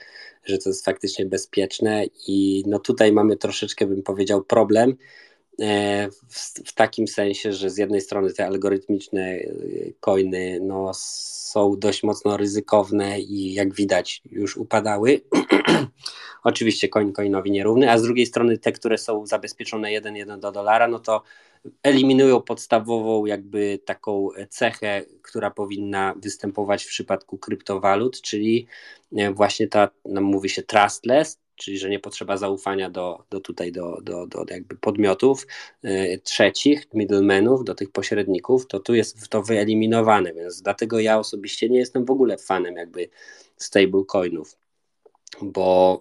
[0.44, 2.04] że to jest faktycznie bezpieczne.
[2.28, 5.29] I no tutaj mamy troszeczkę, bym powiedział, problem, E,
[6.30, 9.48] w, w, takim sensie, że z jednej strony te algorytmiczne e,
[10.00, 15.20] coiny no, są dość mocno ryzykowne i jak widać już upadały.
[16.44, 20.88] Oczywiście coin coinowi nierówny, a z drugiej strony te, które są zabezpieczone 1,1 do dolara,
[20.88, 21.22] no to
[21.82, 28.66] eliminują podstawową jakby taką cechę, która powinna występować w przypadku kryptowalut, czyli
[29.16, 33.72] e, właśnie ta, no, mówi się trustless, czyli że nie potrzeba zaufania do, do tutaj
[33.72, 35.46] do, do, do jakby podmiotów
[35.84, 41.68] y, trzecich, middlemenów, do tych pośredników, to tu jest to wyeliminowane, więc dlatego ja osobiście
[41.68, 43.08] nie jestem w ogóle fanem jakby
[43.56, 44.56] stablecoinów,
[45.42, 46.00] bo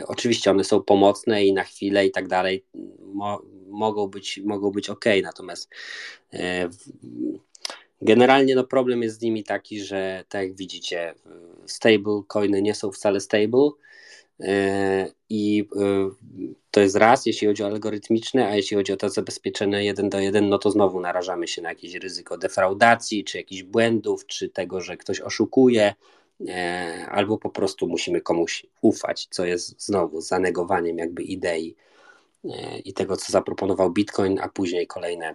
[0.00, 2.64] y, oczywiście one są pomocne i na chwilę i tak dalej
[2.98, 5.70] mo, mogą być, mogą być ok, natomiast
[6.34, 6.38] y,
[8.02, 11.14] Generalnie no problem jest z nimi taki, że tak jak widzicie,
[11.66, 13.70] stable coiny nie są wcale stable,
[15.28, 16.10] I e,
[16.70, 20.20] to jest raz, jeśli chodzi o algorytmiczne, a jeśli chodzi o to zabezpieczone jeden do
[20.20, 24.80] jeden, no to znowu narażamy się na jakieś ryzyko defraudacji, czy jakichś błędów, czy tego,
[24.80, 25.94] że ktoś oszukuje,
[26.48, 31.76] e, albo po prostu musimy komuś ufać, co jest znowu zanegowaniem jakby idei
[32.84, 35.34] i tego, co zaproponował Bitcoin, a później kolejne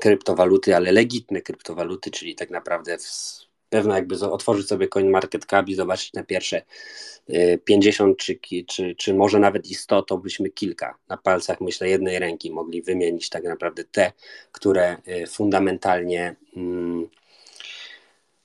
[0.00, 6.12] kryptowaluty, ale legitne kryptowaluty, czyli tak naprawdę w pewno jakby otworzyć sobie CoinMarketCap i zobaczyć
[6.12, 6.62] na pierwsze
[7.64, 11.88] 50 y, czy, czy, czy może nawet i 100, to byśmy kilka na palcach, myślę,
[11.88, 14.12] jednej ręki mogli wymienić tak naprawdę te,
[14.52, 17.08] które y, fundamentalnie hmm,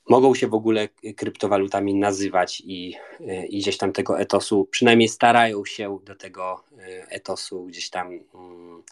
[0.10, 5.66] mogą się w ogóle kryptowalutami nazywać i, y, i gdzieś tam tego etosu, przynajmniej starają
[5.66, 6.64] się do tego
[7.10, 8.84] etosu gdzieś tam hmm,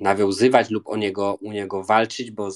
[0.00, 2.50] nawiązywać lub o niego, u niego walczyć, bo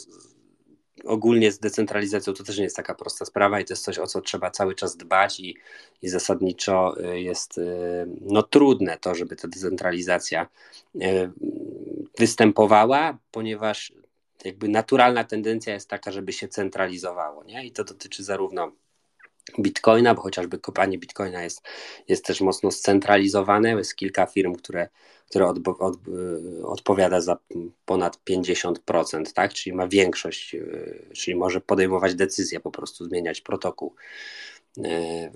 [1.05, 4.07] ogólnie z decentralizacją to też nie jest taka prosta sprawa i to jest coś, o
[4.07, 5.57] co trzeba cały czas dbać i,
[6.03, 10.47] i zasadniczo y, jest y, no, trudne to, żeby ta decentralizacja
[10.95, 11.31] y,
[12.19, 13.93] występowała, ponieważ
[14.45, 17.67] jakby naturalna tendencja jest taka, żeby się centralizowało, nie?
[17.67, 18.73] I to dotyczy zarówno
[19.59, 21.63] Bitcoina, bo chociażby kopanie Bitcoina jest,
[22.09, 23.71] jest też mocno scentralizowane.
[23.71, 24.89] Jest kilka firm, które,
[25.31, 25.97] które od, od,
[26.65, 27.37] odpowiada za
[27.85, 29.55] ponad 50%, tak?
[29.55, 30.61] czyli ma większość, e,
[31.13, 33.95] czyli może podejmować decyzje, po prostu zmieniać protokół
[34.79, 35.31] e,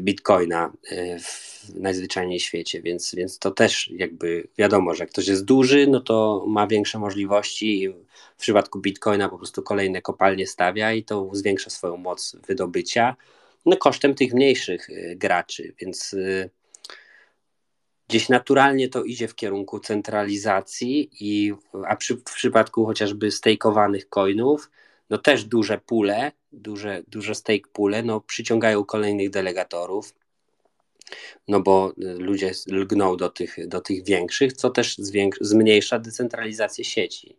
[0.00, 5.44] Bitcoina e, w najzwyczajniej świecie, więc, więc to też jakby wiadomo, że jak ktoś jest
[5.44, 7.88] duży, no to ma większe możliwości i
[8.36, 13.16] w przypadku Bitcoina po prostu kolejne kopalnie stawia i to zwiększa swoją moc wydobycia
[13.66, 16.50] no, kosztem tych mniejszych y, graczy, więc y,
[18.08, 21.52] gdzieś naturalnie to idzie w kierunku centralizacji, i,
[21.86, 24.70] a przy, w przypadku chociażby stakeowanych coinów,
[25.10, 30.14] no też duże pule, duże, duże stake pule, no przyciągają kolejnych delegatorów,
[31.48, 34.96] no bo y, ludzie lgną do tych, do tych większych, co też
[35.40, 37.36] zmniejsza decentralizację sieci.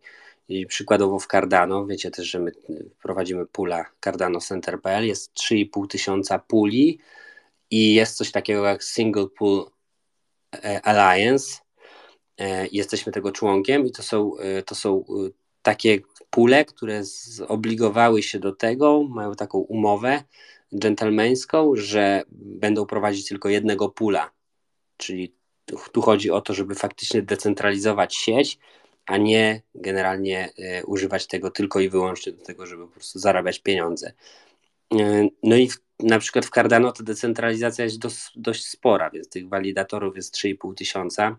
[0.48, 2.52] I przykładowo w Cardano, wiecie też, że my
[3.02, 6.98] prowadzimy pula Cardano Center.pl, jest 3,5 tysiąca puli
[7.70, 9.70] i jest coś takiego jak Single Pool
[10.54, 11.58] e, Alliance.
[12.38, 15.04] E, jesteśmy tego członkiem i to są, e, to są
[15.62, 15.98] takie
[16.30, 20.22] pule, które zobligowały się do tego, mają taką umowę
[20.74, 24.30] dżentelmeńską, że będą prowadzić tylko jednego pula.
[24.96, 25.34] Czyli
[25.92, 28.58] tu chodzi o to, żeby faktycznie decentralizować sieć,
[29.06, 33.58] a nie generalnie e, używać tego tylko i wyłącznie do tego, żeby po prostu zarabiać
[33.58, 34.12] pieniądze.
[34.94, 39.28] E, no i w, na przykład w Cardano ta decentralizacja jest dość, dość spora, więc
[39.28, 41.36] tych walidatorów jest 3,5 tysiąca.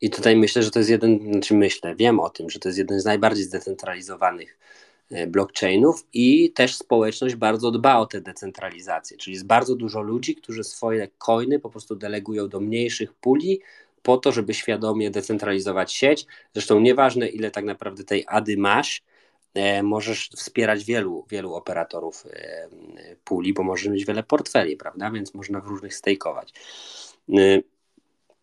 [0.00, 2.78] I tutaj myślę, że to jest jeden, znaczy myślę, wiem o tym, że to jest
[2.78, 4.58] jeden z najbardziej zdecentralizowanych
[5.10, 10.34] e, blockchainów i też społeczność bardzo dba o tę decentralizację, czyli jest bardzo dużo ludzi,
[10.34, 13.60] którzy swoje coiny po prostu delegują do mniejszych puli,
[14.04, 16.26] po to, żeby świadomie decentralizować sieć.
[16.52, 19.02] Zresztą nieważne, ile tak naprawdę tej ADY masz,
[19.54, 22.68] e, możesz wspierać wielu, wielu operatorów e,
[23.24, 25.10] puli, bo możesz mieć wiele portfeli, prawda?
[25.10, 26.52] Więc można w różnych stejkować.
[27.38, 27.60] E,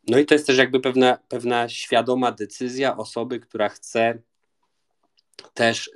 [0.08, 4.18] no i to jest też jakby pewna, pewna świadoma decyzja osoby, która chce
[5.54, 5.92] też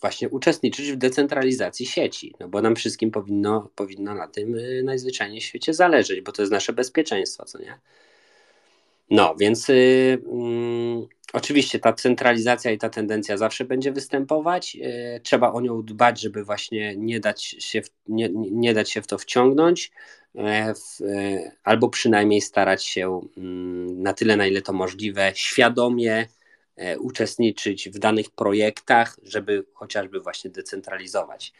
[0.00, 5.44] właśnie uczestniczyć w decentralizacji sieci, no bo nam wszystkim powinno, powinno na tym najzwyczajniej w
[5.44, 7.78] świecie zależeć, bo to jest nasze bezpieczeństwo, co nie?
[9.10, 14.76] No, więc y, mm, oczywiście ta centralizacja i ta tendencja zawsze będzie występować.
[15.16, 19.02] Y, trzeba o nią dbać, żeby właśnie nie dać się w, nie, nie dać się
[19.02, 19.90] w to wciągnąć,
[20.36, 26.26] y, albo przynajmniej starać się mm, na tyle, na ile to możliwe, świadomie
[26.76, 31.52] E, uczestniczyć w danych projektach, żeby chociażby właśnie decentralizować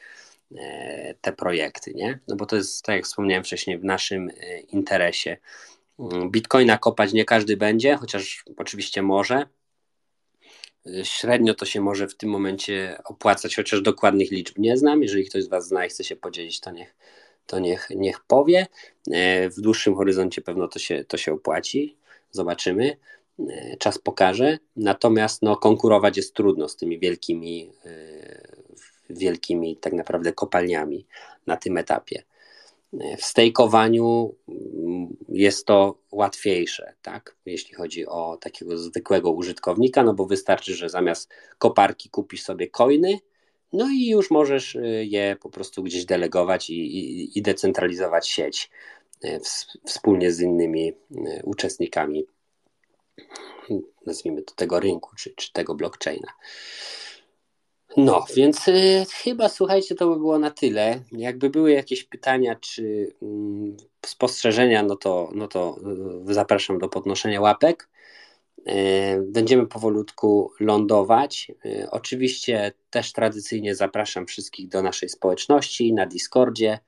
[1.20, 2.18] te projekty, nie?
[2.28, 4.30] No bo to jest, tak jak wspomniałem wcześniej, w naszym
[4.68, 5.36] interesie.
[6.30, 9.46] Bitcoina kopać nie każdy będzie, chociaż oczywiście może.
[11.02, 15.02] Średnio to się może w tym momencie opłacać, chociaż dokładnych liczb nie znam.
[15.02, 16.96] Jeżeli ktoś z Was zna i chce się podzielić, to niech,
[17.46, 18.66] to niech, niech powie.
[19.56, 21.96] W dłuższym horyzoncie pewno to się, to się opłaci.
[22.30, 22.96] Zobaczymy.
[23.40, 24.58] E, czas pokaże.
[24.76, 27.90] Natomiast no, konkurować jest trudno z tymi wielkimi, e,
[29.10, 31.06] wielkimi tak naprawdę kopalniami
[31.46, 32.22] na tym etapie.
[32.92, 37.36] W stejkowaniu mm, jest to łatwiejsze, tak?
[37.46, 43.18] jeśli chodzi o takiego zwykłego użytkownika, no bo wystarczy, że zamiast koparki kupisz sobie coiny,
[43.72, 48.70] no i już możesz je po prostu gdzieś delegować i, i, i decentralizować sieć
[49.84, 50.92] wspólnie z innymi
[51.44, 52.26] uczestnikami
[54.06, 56.32] nazwijmy to tego rynku, czy, czy tego blockchaina.
[57.96, 61.00] No, więc y, chyba słuchajcie, to by było na tyle.
[61.12, 63.16] Jakby były jakieś pytania czy y,
[64.06, 65.76] spostrzeżenia, no to, no to
[66.30, 67.88] y, zapraszam do podnoszenia łapek.
[68.68, 71.52] Y, będziemy powolutku lądować.
[71.66, 76.78] Y, oczywiście też tradycyjnie zapraszam wszystkich do naszej społeczności na Discordzie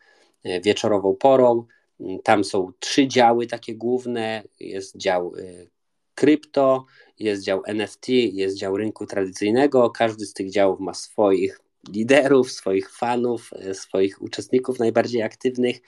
[0.47, 1.65] y, wieczorową porą.
[2.25, 4.43] Tam są trzy działy takie główne.
[4.61, 5.33] Jest dział
[6.19, 6.87] krypto,
[7.19, 9.91] jest dział NFT, jest dział rynku tradycyjnego.
[9.91, 15.81] Każdy z tych działów ma swoich liderów, swoich fanów, e, swoich uczestników najbardziej aktywnych,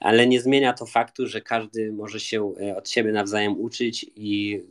[0.00, 4.62] ale nie zmienia to faktu, że każdy może się e, od siebie nawzajem uczyć i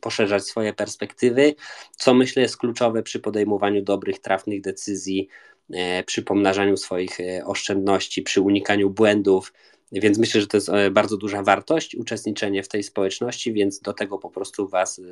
[0.00, 1.54] poszerzać swoje perspektywy,
[1.96, 5.28] co myślę jest kluczowe przy podejmowaniu dobrych, trafnych decyzji,
[5.72, 9.52] e, przy pomnażaniu swoich oszczędności, przy unikaniu błędów,
[9.92, 13.92] więc myślę, że to jest e, bardzo duża wartość uczestniczenie w tej społeczności, więc do
[13.92, 15.02] tego po prostu Was e,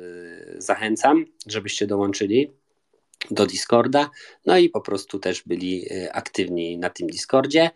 [0.61, 2.51] zachęcam, żebyście dołączyli
[3.31, 4.09] do Discorda,
[4.45, 7.69] no i po prostu też byli e, aktywni na tym Discordzie.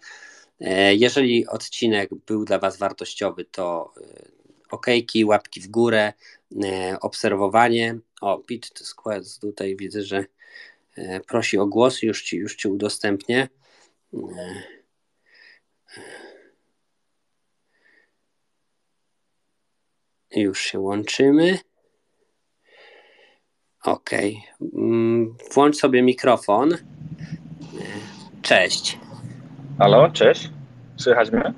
[0.91, 3.93] Jeżeli odcinek był dla Was wartościowy, to
[4.69, 6.13] okejki, łapki w górę,
[7.01, 7.99] obserwowanie.
[8.21, 10.25] O, Pete Squares tutaj widzę, że
[11.27, 13.49] prosi o głos, już Ci, już ci udostępnię.
[20.35, 21.59] Już się łączymy.
[23.83, 24.09] Ok.
[24.77, 26.77] Mm, włącz sobie mikrofon.
[28.41, 28.99] Cześć.
[29.79, 30.49] Halo, cześć.
[30.97, 31.53] Słychać mnie?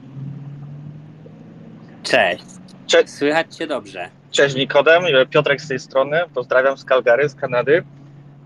[2.04, 2.44] Cześć.
[2.88, 3.10] Cześć.
[3.10, 4.10] Słychać cię dobrze.
[4.32, 6.22] Cześć Nikodem, Piotrek z tej strony.
[6.34, 7.84] Pozdrawiam z Calgary, z Kanady.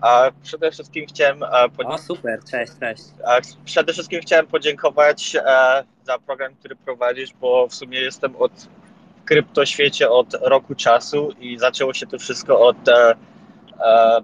[0.01, 1.43] A przede wszystkim chciałem.
[1.85, 3.03] O, super, cześć, cześć.
[3.65, 5.37] Przede wszystkim chciałem podziękować
[6.03, 8.51] za program, który prowadzisz, bo w sumie jestem od
[9.29, 13.15] kryptoświecie od roku czasu i zaczęło się to wszystko od e,
[13.79, 14.21] e,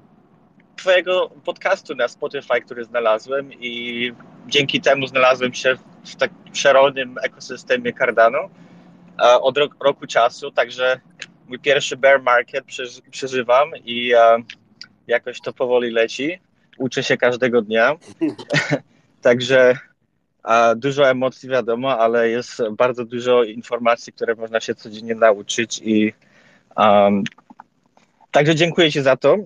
[0.75, 4.11] Twojego podcastu na Spotify, który znalazłem i
[4.47, 5.75] dzięki temu znalazłem się
[6.05, 10.99] w tak szerokim ekosystemie Cardano e, od roku, roku czasu, także
[11.47, 12.65] mój pierwszy bear market
[13.11, 14.37] przeżywam i e,
[15.07, 16.39] jakoś to powoli leci.
[16.77, 17.95] Uczę się każdego dnia.
[19.21, 19.77] Także
[20.75, 26.13] Dużo emocji wiadomo, ale jest bardzo dużo informacji, które można się codziennie nauczyć i
[26.77, 27.23] um,
[28.31, 29.37] także dziękuję Ci za to.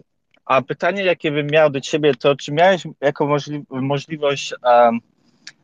[0.45, 4.99] A pytanie, jakie bym miał do Ciebie, to czy miałeś jako możli możliwość um,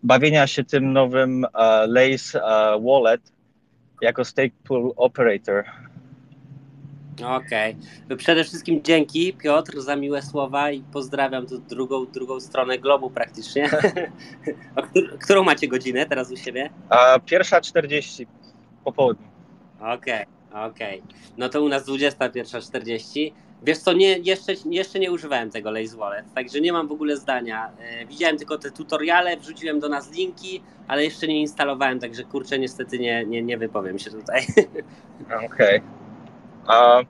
[0.03, 1.49] bawienia się tym nowym uh,
[1.88, 3.21] Lace uh, Wallet
[4.01, 5.63] jako stake pool operator?
[7.24, 7.76] Okej.
[8.05, 8.18] Okay.
[8.18, 13.70] Przede wszystkim dzięki Piotr za miłe słowa i pozdrawiam tu drugą, drugą stronę globu praktycznie.
[15.24, 16.70] którą macie godzinę teraz u siebie?
[16.89, 18.28] A, pierwsza 40
[18.84, 19.28] po południu.
[19.80, 21.01] Okej, okay, okej.
[21.01, 21.16] Okay.
[21.38, 23.32] No to u nas 21.40.
[23.63, 27.18] Wiesz co, nie, jeszcze, jeszcze nie używałem tego Lace Wallet, także nie mam w ogóle
[27.18, 27.72] zdania.
[27.80, 32.59] E, widziałem tylko te tutoriale, wrzuciłem do nas linki, ale jeszcze nie instalowałem, także kurczę,
[32.59, 34.45] niestety nie, nie, nie wypowiem się tutaj.
[35.45, 35.47] Okej.
[35.47, 36.05] Okay.
[36.68, 37.01] A,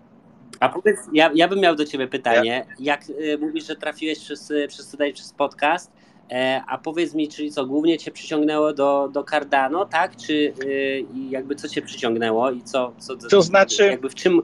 [0.60, 2.66] a powiedz, ja, ja bym miał do ciebie pytanie.
[2.70, 2.76] Ja.
[2.80, 5.92] Jak y, mówisz, że trafiłeś przez, przez tutaj przez podcast,
[6.32, 10.16] e, a powiedz mi, czyli co, głównie cię przyciągnęło do, do Cardano, tak?
[10.16, 14.42] Czy y, jakby co cię przyciągnęło i co, co to znaczy, jakby w czym...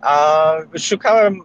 [0.00, 1.40] A, szukałem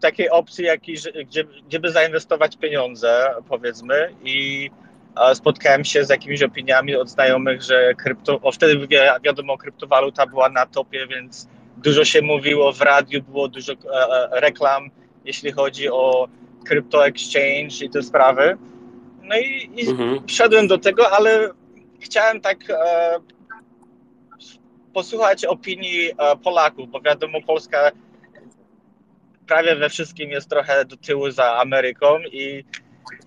[0.00, 0.96] takiej opcji, jakiej,
[1.26, 4.70] gdzie, gdzie by zainwestować pieniądze, powiedzmy, i
[5.34, 8.88] spotkałem się z jakimiś opiniami od znajomych, że krypto, o wtedy
[9.24, 14.40] wiadomo, kryptowaluta była na topie, więc dużo się mówiło w radiu, było dużo e, e,
[14.40, 14.90] reklam,
[15.24, 16.28] jeśli chodzi o
[16.64, 18.58] crypto exchange i te sprawy.
[19.22, 20.26] No i, i mhm.
[20.26, 21.50] wszedłem do tego, ale
[22.00, 23.20] chciałem tak e,
[24.92, 27.90] posłuchać opinii e, Polaków, bo wiadomo, Polska
[29.46, 32.64] prawie we wszystkim jest trochę do tyłu za Ameryką i,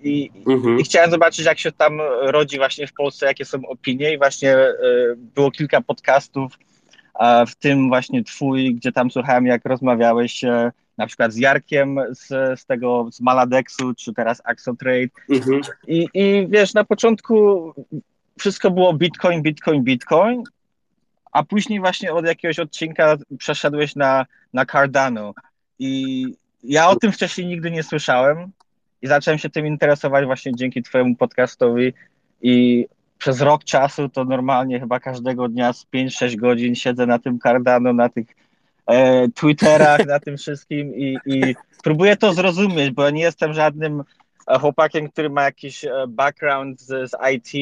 [0.04, 0.80] i, mhm.
[0.80, 4.58] i, chciałem zobaczyć, jak się tam rodzi właśnie w Polsce, jakie są opinie i właśnie
[4.58, 4.76] e,
[5.18, 6.58] było kilka podcastów,
[7.48, 12.60] w tym właśnie twój, gdzie tam słuchałem, jak rozmawiałeś e, na przykład z Jarkiem z,
[12.60, 15.62] z tego, z Maladexu, czy teraz Axotrade mhm.
[15.88, 17.74] I, i wiesz, na początku
[18.40, 20.44] wszystko było Bitcoin, Bitcoin, Bitcoin,
[21.32, 25.34] a później właśnie od jakiegoś odcinka przeszedłeś na, na Cardano
[25.80, 26.26] i
[26.64, 28.52] ja o tym wcześniej nigdy nie słyszałem
[29.02, 31.94] i zacząłem się tym interesować właśnie dzięki twojemu podcastowi
[32.42, 32.86] i
[33.18, 37.94] przez rok czasu to normalnie chyba każdego dnia z 5-6 godzin siedzę na tym Cardano,
[37.94, 38.28] na tych
[38.88, 44.04] e, Twitterach, na tym wszystkim i, i próbuję to zrozumieć, bo ja nie jestem żadnym
[44.48, 47.54] e, chłopakiem, który ma jakiś e, background z, z IT,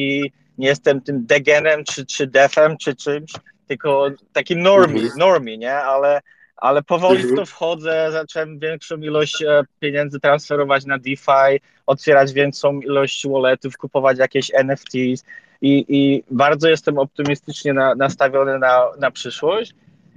[0.58, 3.32] nie jestem tym degenem czy, czy defem czy czymś,
[3.66, 5.18] tylko taki normie, mhm.
[5.18, 5.74] normie, nie?
[5.74, 6.20] Ale,
[6.56, 7.46] ale powoli w to mhm.
[7.46, 14.50] wchodzę, zacząłem większą ilość e, pieniędzy transferować na DeFi, otwierać większą ilość walletów, kupować jakieś
[14.64, 15.24] NFTs
[15.62, 19.74] i, i bardzo jestem optymistycznie na, nastawiony na, na przyszłość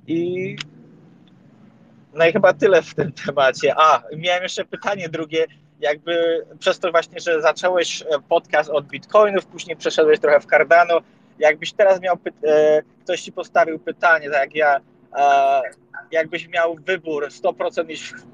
[0.07, 0.55] i
[2.13, 3.73] no i chyba tyle w tym temacie.
[3.77, 5.45] A, miałem jeszcze pytanie drugie,
[5.79, 11.01] jakby przez to właśnie, że zacząłeś e, podcast od bitcoinów, później przeszedłeś trochę w Cardano,
[11.39, 14.81] jakbyś teraz miał, e, ktoś ci postawił pytanie, tak jak ja,
[16.11, 18.25] jakbyś miał wybór 100% iść w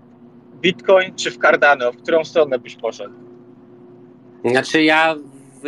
[0.60, 3.14] bitcoin czy w Cardano, w którą stronę byś poszedł?
[4.46, 5.16] Znaczy ja,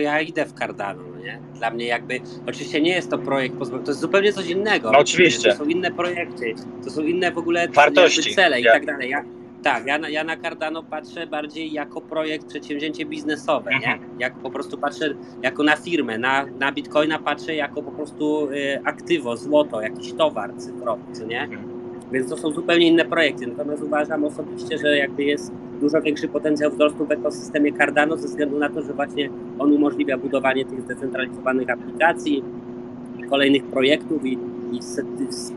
[0.02, 1.40] ja idę w Cardano, no nie?
[1.54, 4.92] Dla mnie jakby, oczywiście nie jest to projekt, to jest zupełnie coś innego.
[4.92, 5.52] No oczywiście.
[5.52, 8.36] To są inne projekty, to są inne w ogóle Wartości.
[8.36, 9.10] cele i tak dalej.
[9.10, 9.24] Ja,
[9.64, 13.94] tak, ja na, ja na Cardano patrzę bardziej jako projekt, przedsięwzięcie biznesowe, nie?
[13.94, 14.20] Mhm.
[14.20, 18.82] Jak po prostu patrzę jako na firmę, na, na Bitcoina patrzę jako po prostu y,
[18.84, 21.42] aktywo, złoto, jakiś towar cyfrowy, co nie?
[21.42, 21.78] Mhm.
[22.12, 23.48] Więc to są zupełnie inne projekty.
[23.48, 28.60] Natomiast uważam osobiście, że jakby jest dużo większy potencjał wzrostu w ekosystemie Cardano ze względu
[28.60, 32.44] na to, że właśnie on umożliwia budowanie tych zdecentralizowanych aplikacji,
[33.30, 34.38] kolejnych projektów i
[34.72, 34.80] i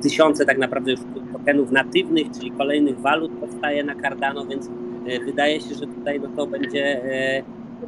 [0.03, 1.01] tysiące tak naprawdę już
[1.33, 4.71] tokenów natywnych, czyli kolejnych walut powstaje na Cardano, więc
[5.07, 7.43] e, wydaje się, że tutaj no to będzie, e,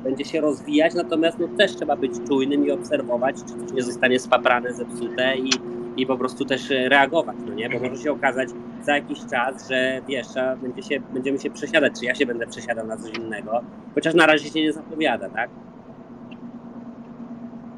[0.05, 4.19] będzie się rozwijać, natomiast no też trzeba być czujnym i obserwować, czy coś nie zostanie
[4.19, 5.51] spaprane, zepsute i,
[5.97, 7.71] i po prostu też reagować, no nie?
[7.71, 8.49] Bo może się okazać
[8.83, 10.27] za jakiś czas, że wiesz,
[10.63, 13.61] będzie się, będziemy się przesiadać, czy ja się będę przesiadał na coś innego,
[13.95, 15.51] chociaż na razie się nie zapowiada, tak?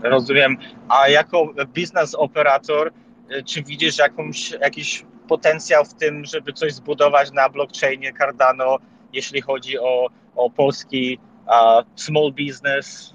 [0.03, 0.57] Rozumiem.
[0.89, 2.93] A jako biznes operator
[3.29, 8.79] E, czy widzisz jakąś, jakiś potencjał w tym, żeby coś zbudować na blockchainie Cardano,
[9.13, 13.14] jeśli chodzi o, o polski uh, small business?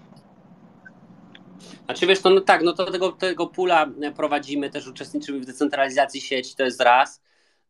[1.86, 6.22] Znaczy wiesz, to no tak, no to tego, tego pula prowadzimy, też uczestniczymy w decentralizacji
[6.22, 7.22] sieci, to jest raz.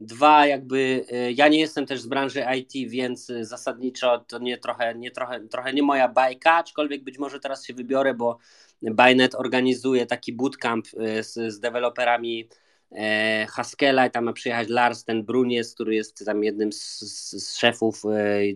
[0.01, 4.95] Dwa, jakby e, ja nie jestem też z branży IT, więc zasadniczo to nie trochę,
[4.95, 8.37] nie trochę, trochę nie moja bajka, aczkolwiek być może teraz się wybiorę, bo
[8.81, 12.49] Bynet organizuje taki bootcamp e, z, z deweloperami
[12.91, 16.99] e, Haskella i tam ma przyjechać Lars ten Brunies, który jest tam jednym z,
[17.31, 18.03] z szefów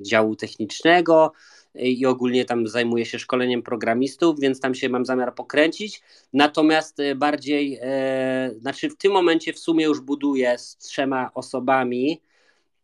[0.02, 1.32] działu technicznego
[1.76, 6.02] i ogólnie tam zajmuje się szkoleniem programistów, więc tam się mam zamiar pokręcić.
[6.34, 12.22] Natomiast bardziej, e, znaczy w tym momencie w sumie już buduję z trzema osobami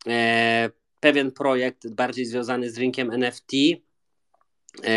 [0.07, 0.69] e,
[0.99, 3.88] pewien projekt bardziej związany z rynkiem NFT E,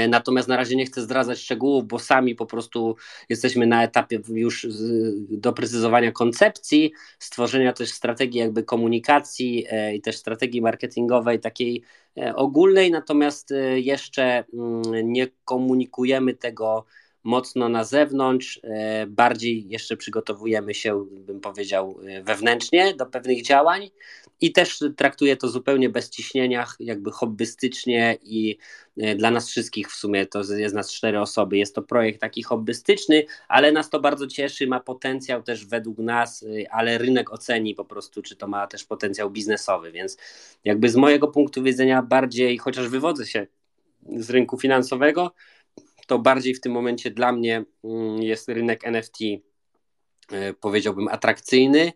[0.09, 2.97] natomiast na razie nie chcę zdradzać szczegółów, bo sami po prostu
[3.29, 4.67] jesteśmy na etapie już
[5.29, 11.83] doprecyzowania koncepcji, stworzenia też strategii jakby komunikacji e, i też strategii marketingowej takiej
[12.19, 16.85] e, ogólnej, natomiast jeszcze mm, nie komunikujemy tego
[17.25, 18.61] mocno na zewnątrz,
[19.07, 23.91] bardziej jeszcze przygotowujemy się, bym powiedział, wewnętrznie do pewnych działań
[24.43, 28.59] i też traktuję to zupełnie bez ciśnienia, jakby hobbystycznie i
[28.97, 32.43] e, dla nas wszystkich w sumie, to jest nas cztery osoby, jest to projekt taki
[32.43, 37.75] hobbystyczny, ale nas to bardzo cieszy, ma potencjał też według nas, e, ale rynek oceni
[37.75, 40.17] po prostu, czy to ma też potencjał biznesowy, więc
[40.65, 43.47] jakby z mojego punktu widzenia bardziej, chociaż wywodzę się
[44.17, 45.33] z rynku finansowego,
[46.13, 49.19] to bardziej w tym momencie dla mnie mm, jest rynek NFT,
[50.33, 51.93] e, powiedziałbym, atrakcyjny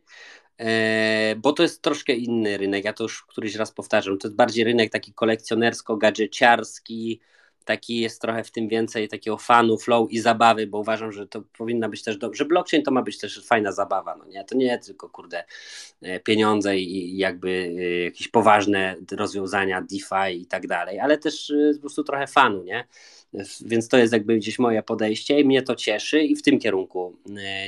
[0.59, 2.85] e, bo to jest troszkę inny rynek.
[2.85, 4.19] Ja to już któryś raz powtarzam.
[4.19, 7.21] To jest bardziej rynek taki kolekcjonersko-gadżeciarski,
[7.67, 11.43] taki jest trochę w tym więcej takiego fanu, flow i zabawy, bo uważam, że to
[11.59, 14.45] powinna być też, do, że blockchain to ma być też fajna zabawa, no nie?
[14.45, 15.45] To nie tylko, kurde,
[16.03, 17.49] e, pieniądze i jakby
[17.79, 22.62] e, jakieś poważne rozwiązania DeFi i tak dalej, ale też e, po prostu trochę fanu,
[22.62, 22.85] nie?
[23.61, 27.17] Więc to jest jakby gdzieś moje podejście i mnie to cieszy i w tym kierunku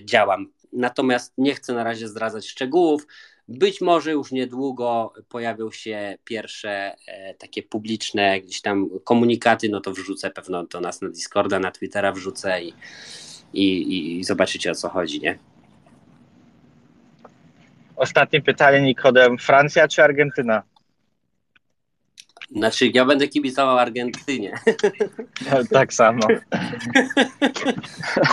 [0.04, 0.52] działam.
[0.72, 3.06] Natomiast nie chcę na razie zdradzać szczegółów,
[3.48, 9.92] być może już niedługo pojawią się pierwsze e, takie publiczne gdzieś tam komunikaty, no to
[9.92, 12.72] wrzucę pewno do nas na Discorda, na Twittera wrzucę i,
[13.52, 15.38] i, i zobaczycie o co chodzi, nie?
[17.96, 19.38] Ostatnie pytanie, Nikodem.
[19.38, 20.62] Francja czy Argentyna?
[22.56, 24.54] Znaczy, ja będę kibicował Argentynie.
[25.70, 26.20] tak samo.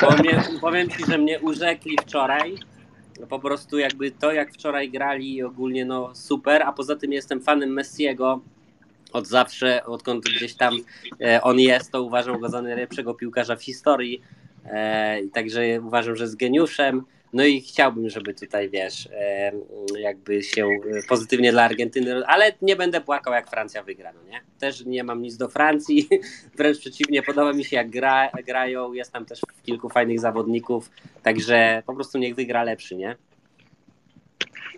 [0.02, 2.56] powiem, powiem ci, że mnie urzekli wczoraj
[3.20, 7.42] no po prostu jakby to, jak wczoraj grali, ogólnie no super, a poza tym jestem
[7.42, 8.42] fanem Messiego
[9.14, 10.74] od zawsze, odkąd gdzieś tam
[11.22, 14.22] e, on jest, to uważam go za najlepszego piłkarza w historii,
[14.66, 17.06] e, także uważam, że jest geniuszem.
[17.36, 19.52] No i chciałbym, żeby tutaj, wiesz, e,
[20.00, 20.70] jakby się
[21.10, 24.42] pozytywnie dla Argentyny, ale nie będę płakał, jak Francja wygra, no nie?
[24.60, 26.10] Też nie mam nic do Francji,
[26.58, 30.90] wręcz przeciwnie, podoba mi się, jak gra, grają, jest tam też kilku fajnych zawodników,
[31.24, 33.16] także po prostu niech wygra lepszy, nie?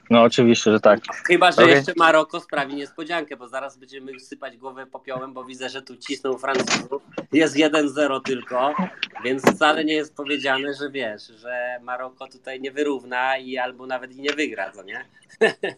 [0.09, 0.99] No oczywiście, że tak.
[1.27, 1.75] Chyba, że okay.
[1.75, 6.37] jeszcze Maroko sprawi niespodziankę, bo zaraz będziemy sypać głowę popiołem, bo widzę, że tu cisną
[6.37, 7.01] Francuzów.
[7.31, 8.73] Jest 1-0 tylko,
[9.23, 14.15] więc wcale nie jest powiedziane, że wiesz, że Maroko tutaj nie wyrówna i albo nawet
[14.15, 15.05] i nie wygra, co nie?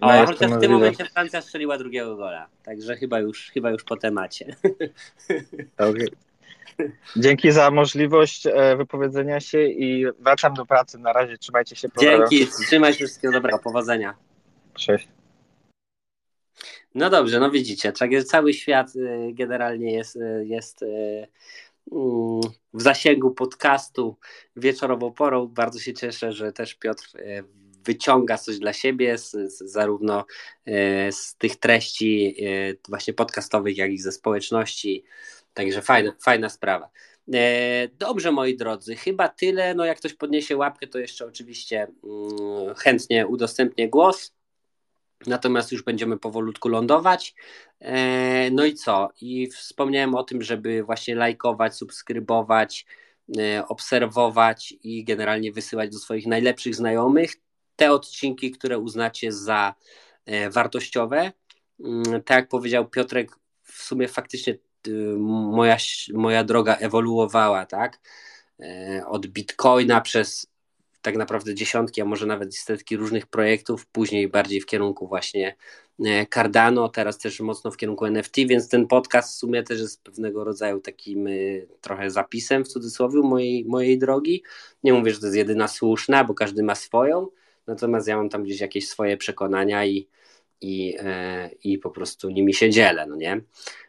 [0.00, 3.96] No chociaż w tym momencie Francja strzeliła drugiego gola, także chyba już, chyba już po
[3.96, 4.46] temacie.
[5.78, 6.06] Okay.
[7.16, 10.98] Dzięki za możliwość e, wypowiedzenia się i wracam do pracy.
[10.98, 11.88] Na razie trzymajcie się.
[12.00, 14.14] Dzięki, trzymaj się wszystkiego dobrego, powodzenia.
[14.74, 15.08] Cześć.
[16.94, 17.92] No dobrze, no widzicie,
[18.26, 22.40] cały świat e, generalnie jest, e, jest mm,
[22.74, 24.16] w zasięgu podcastu
[24.56, 25.46] wieczorową porą.
[25.46, 27.12] Bardzo się cieszę, że też Piotr
[27.84, 30.24] wyciąga coś dla siebie, z, z, zarówno
[31.10, 32.36] z tych treści
[32.88, 35.04] właśnie podcastowych, jak i ze społeczności.
[35.54, 36.90] Także fajna, fajna sprawa.
[37.34, 39.74] E, dobrze, moi drodzy, chyba tyle.
[39.74, 44.34] No, jak ktoś podniesie łapkę, to jeszcze oczywiście mm, chętnie udostępnię głos.
[45.26, 47.34] Natomiast już będziemy powolutku lądować.
[47.80, 49.08] E, no i co?
[49.20, 52.86] I wspomniałem o tym, żeby właśnie lajkować, subskrybować,
[53.38, 57.32] e, obserwować i generalnie wysyłać do swoich najlepszych znajomych
[57.76, 59.74] te odcinki, które uznacie za
[60.50, 61.32] wartościowe.
[61.80, 63.30] Mm, tak jak powiedział Piotrek,
[63.62, 64.58] w sumie faktycznie
[65.18, 65.76] moja,
[66.12, 68.00] moja droga ewoluowała, tak?
[68.60, 70.54] E, od Bitcoina przez
[71.04, 75.56] tak naprawdę dziesiątki, a może nawet setki różnych projektów, później bardziej w kierunku właśnie
[76.04, 80.02] e, Cardano, teraz też mocno w kierunku NFT, więc ten podcast w sumie też jest
[80.02, 84.42] pewnego rodzaju takim y, trochę zapisem w cudzysłowie mojej, mojej drogi.
[84.84, 87.28] Nie mówię, że to jest jedyna słuszna, bo każdy ma swoją,
[87.66, 90.08] natomiast ja mam tam gdzieś jakieś swoje przekonania i,
[90.60, 93.40] i, e, i po prostu nimi się dzielę, no nie?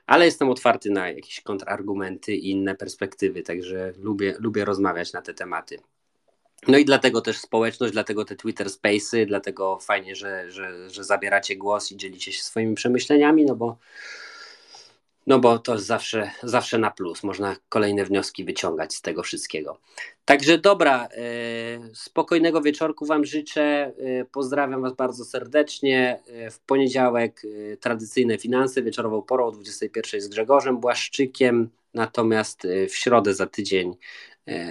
[0.08, 5.34] Ale jestem otwarty na jakieś kontrargumenty i inne perspektywy, także lubię, lubię rozmawiać na te
[5.34, 5.80] tematy.
[6.68, 11.56] No i dlatego też społeczność, dlatego te Twitter Space'y, dlatego fajnie, że, że, że zabieracie
[11.56, 13.78] głos i dzielicie się swoimi przemyśleniami, no bo
[15.28, 17.24] no bo to zawsze, zawsze na plus.
[17.24, 19.80] Można kolejne wnioski wyciągać z tego wszystkiego.
[20.26, 21.10] Także dobra, e,
[21.94, 23.62] spokojnego wieczorku Wam życzę.
[23.62, 26.20] E, pozdrawiam Was bardzo serdecznie.
[26.28, 27.42] E, w poniedziałek
[27.80, 31.70] tradycyjne finanse wieczorową porą o 21 z Grzegorzem Błaszczykiem.
[31.94, 33.96] Natomiast w środę za tydzień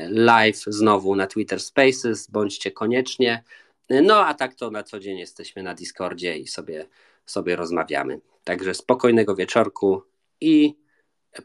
[0.09, 2.31] live znowu na Twitter Spaces.
[2.31, 3.43] Bądźcie koniecznie.
[3.91, 6.87] No a tak to na co dzień jesteśmy na Discordzie i sobie,
[7.27, 8.21] sobie rozmawiamy.
[8.45, 10.03] Także spokojnego wieczorku
[10.41, 10.75] i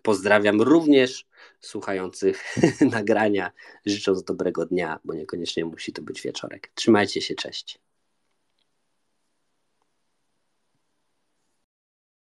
[0.01, 1.25] pozdrawiam również
[1.59, 2.55] słuchających
[2.91, 3.51] nagrania,
[3.85, 6.71] życząc dobrego dnia, bo niekoniecznie musi to być wieczorek.
[6.75, 7.79] Trzymajcie się, cześć.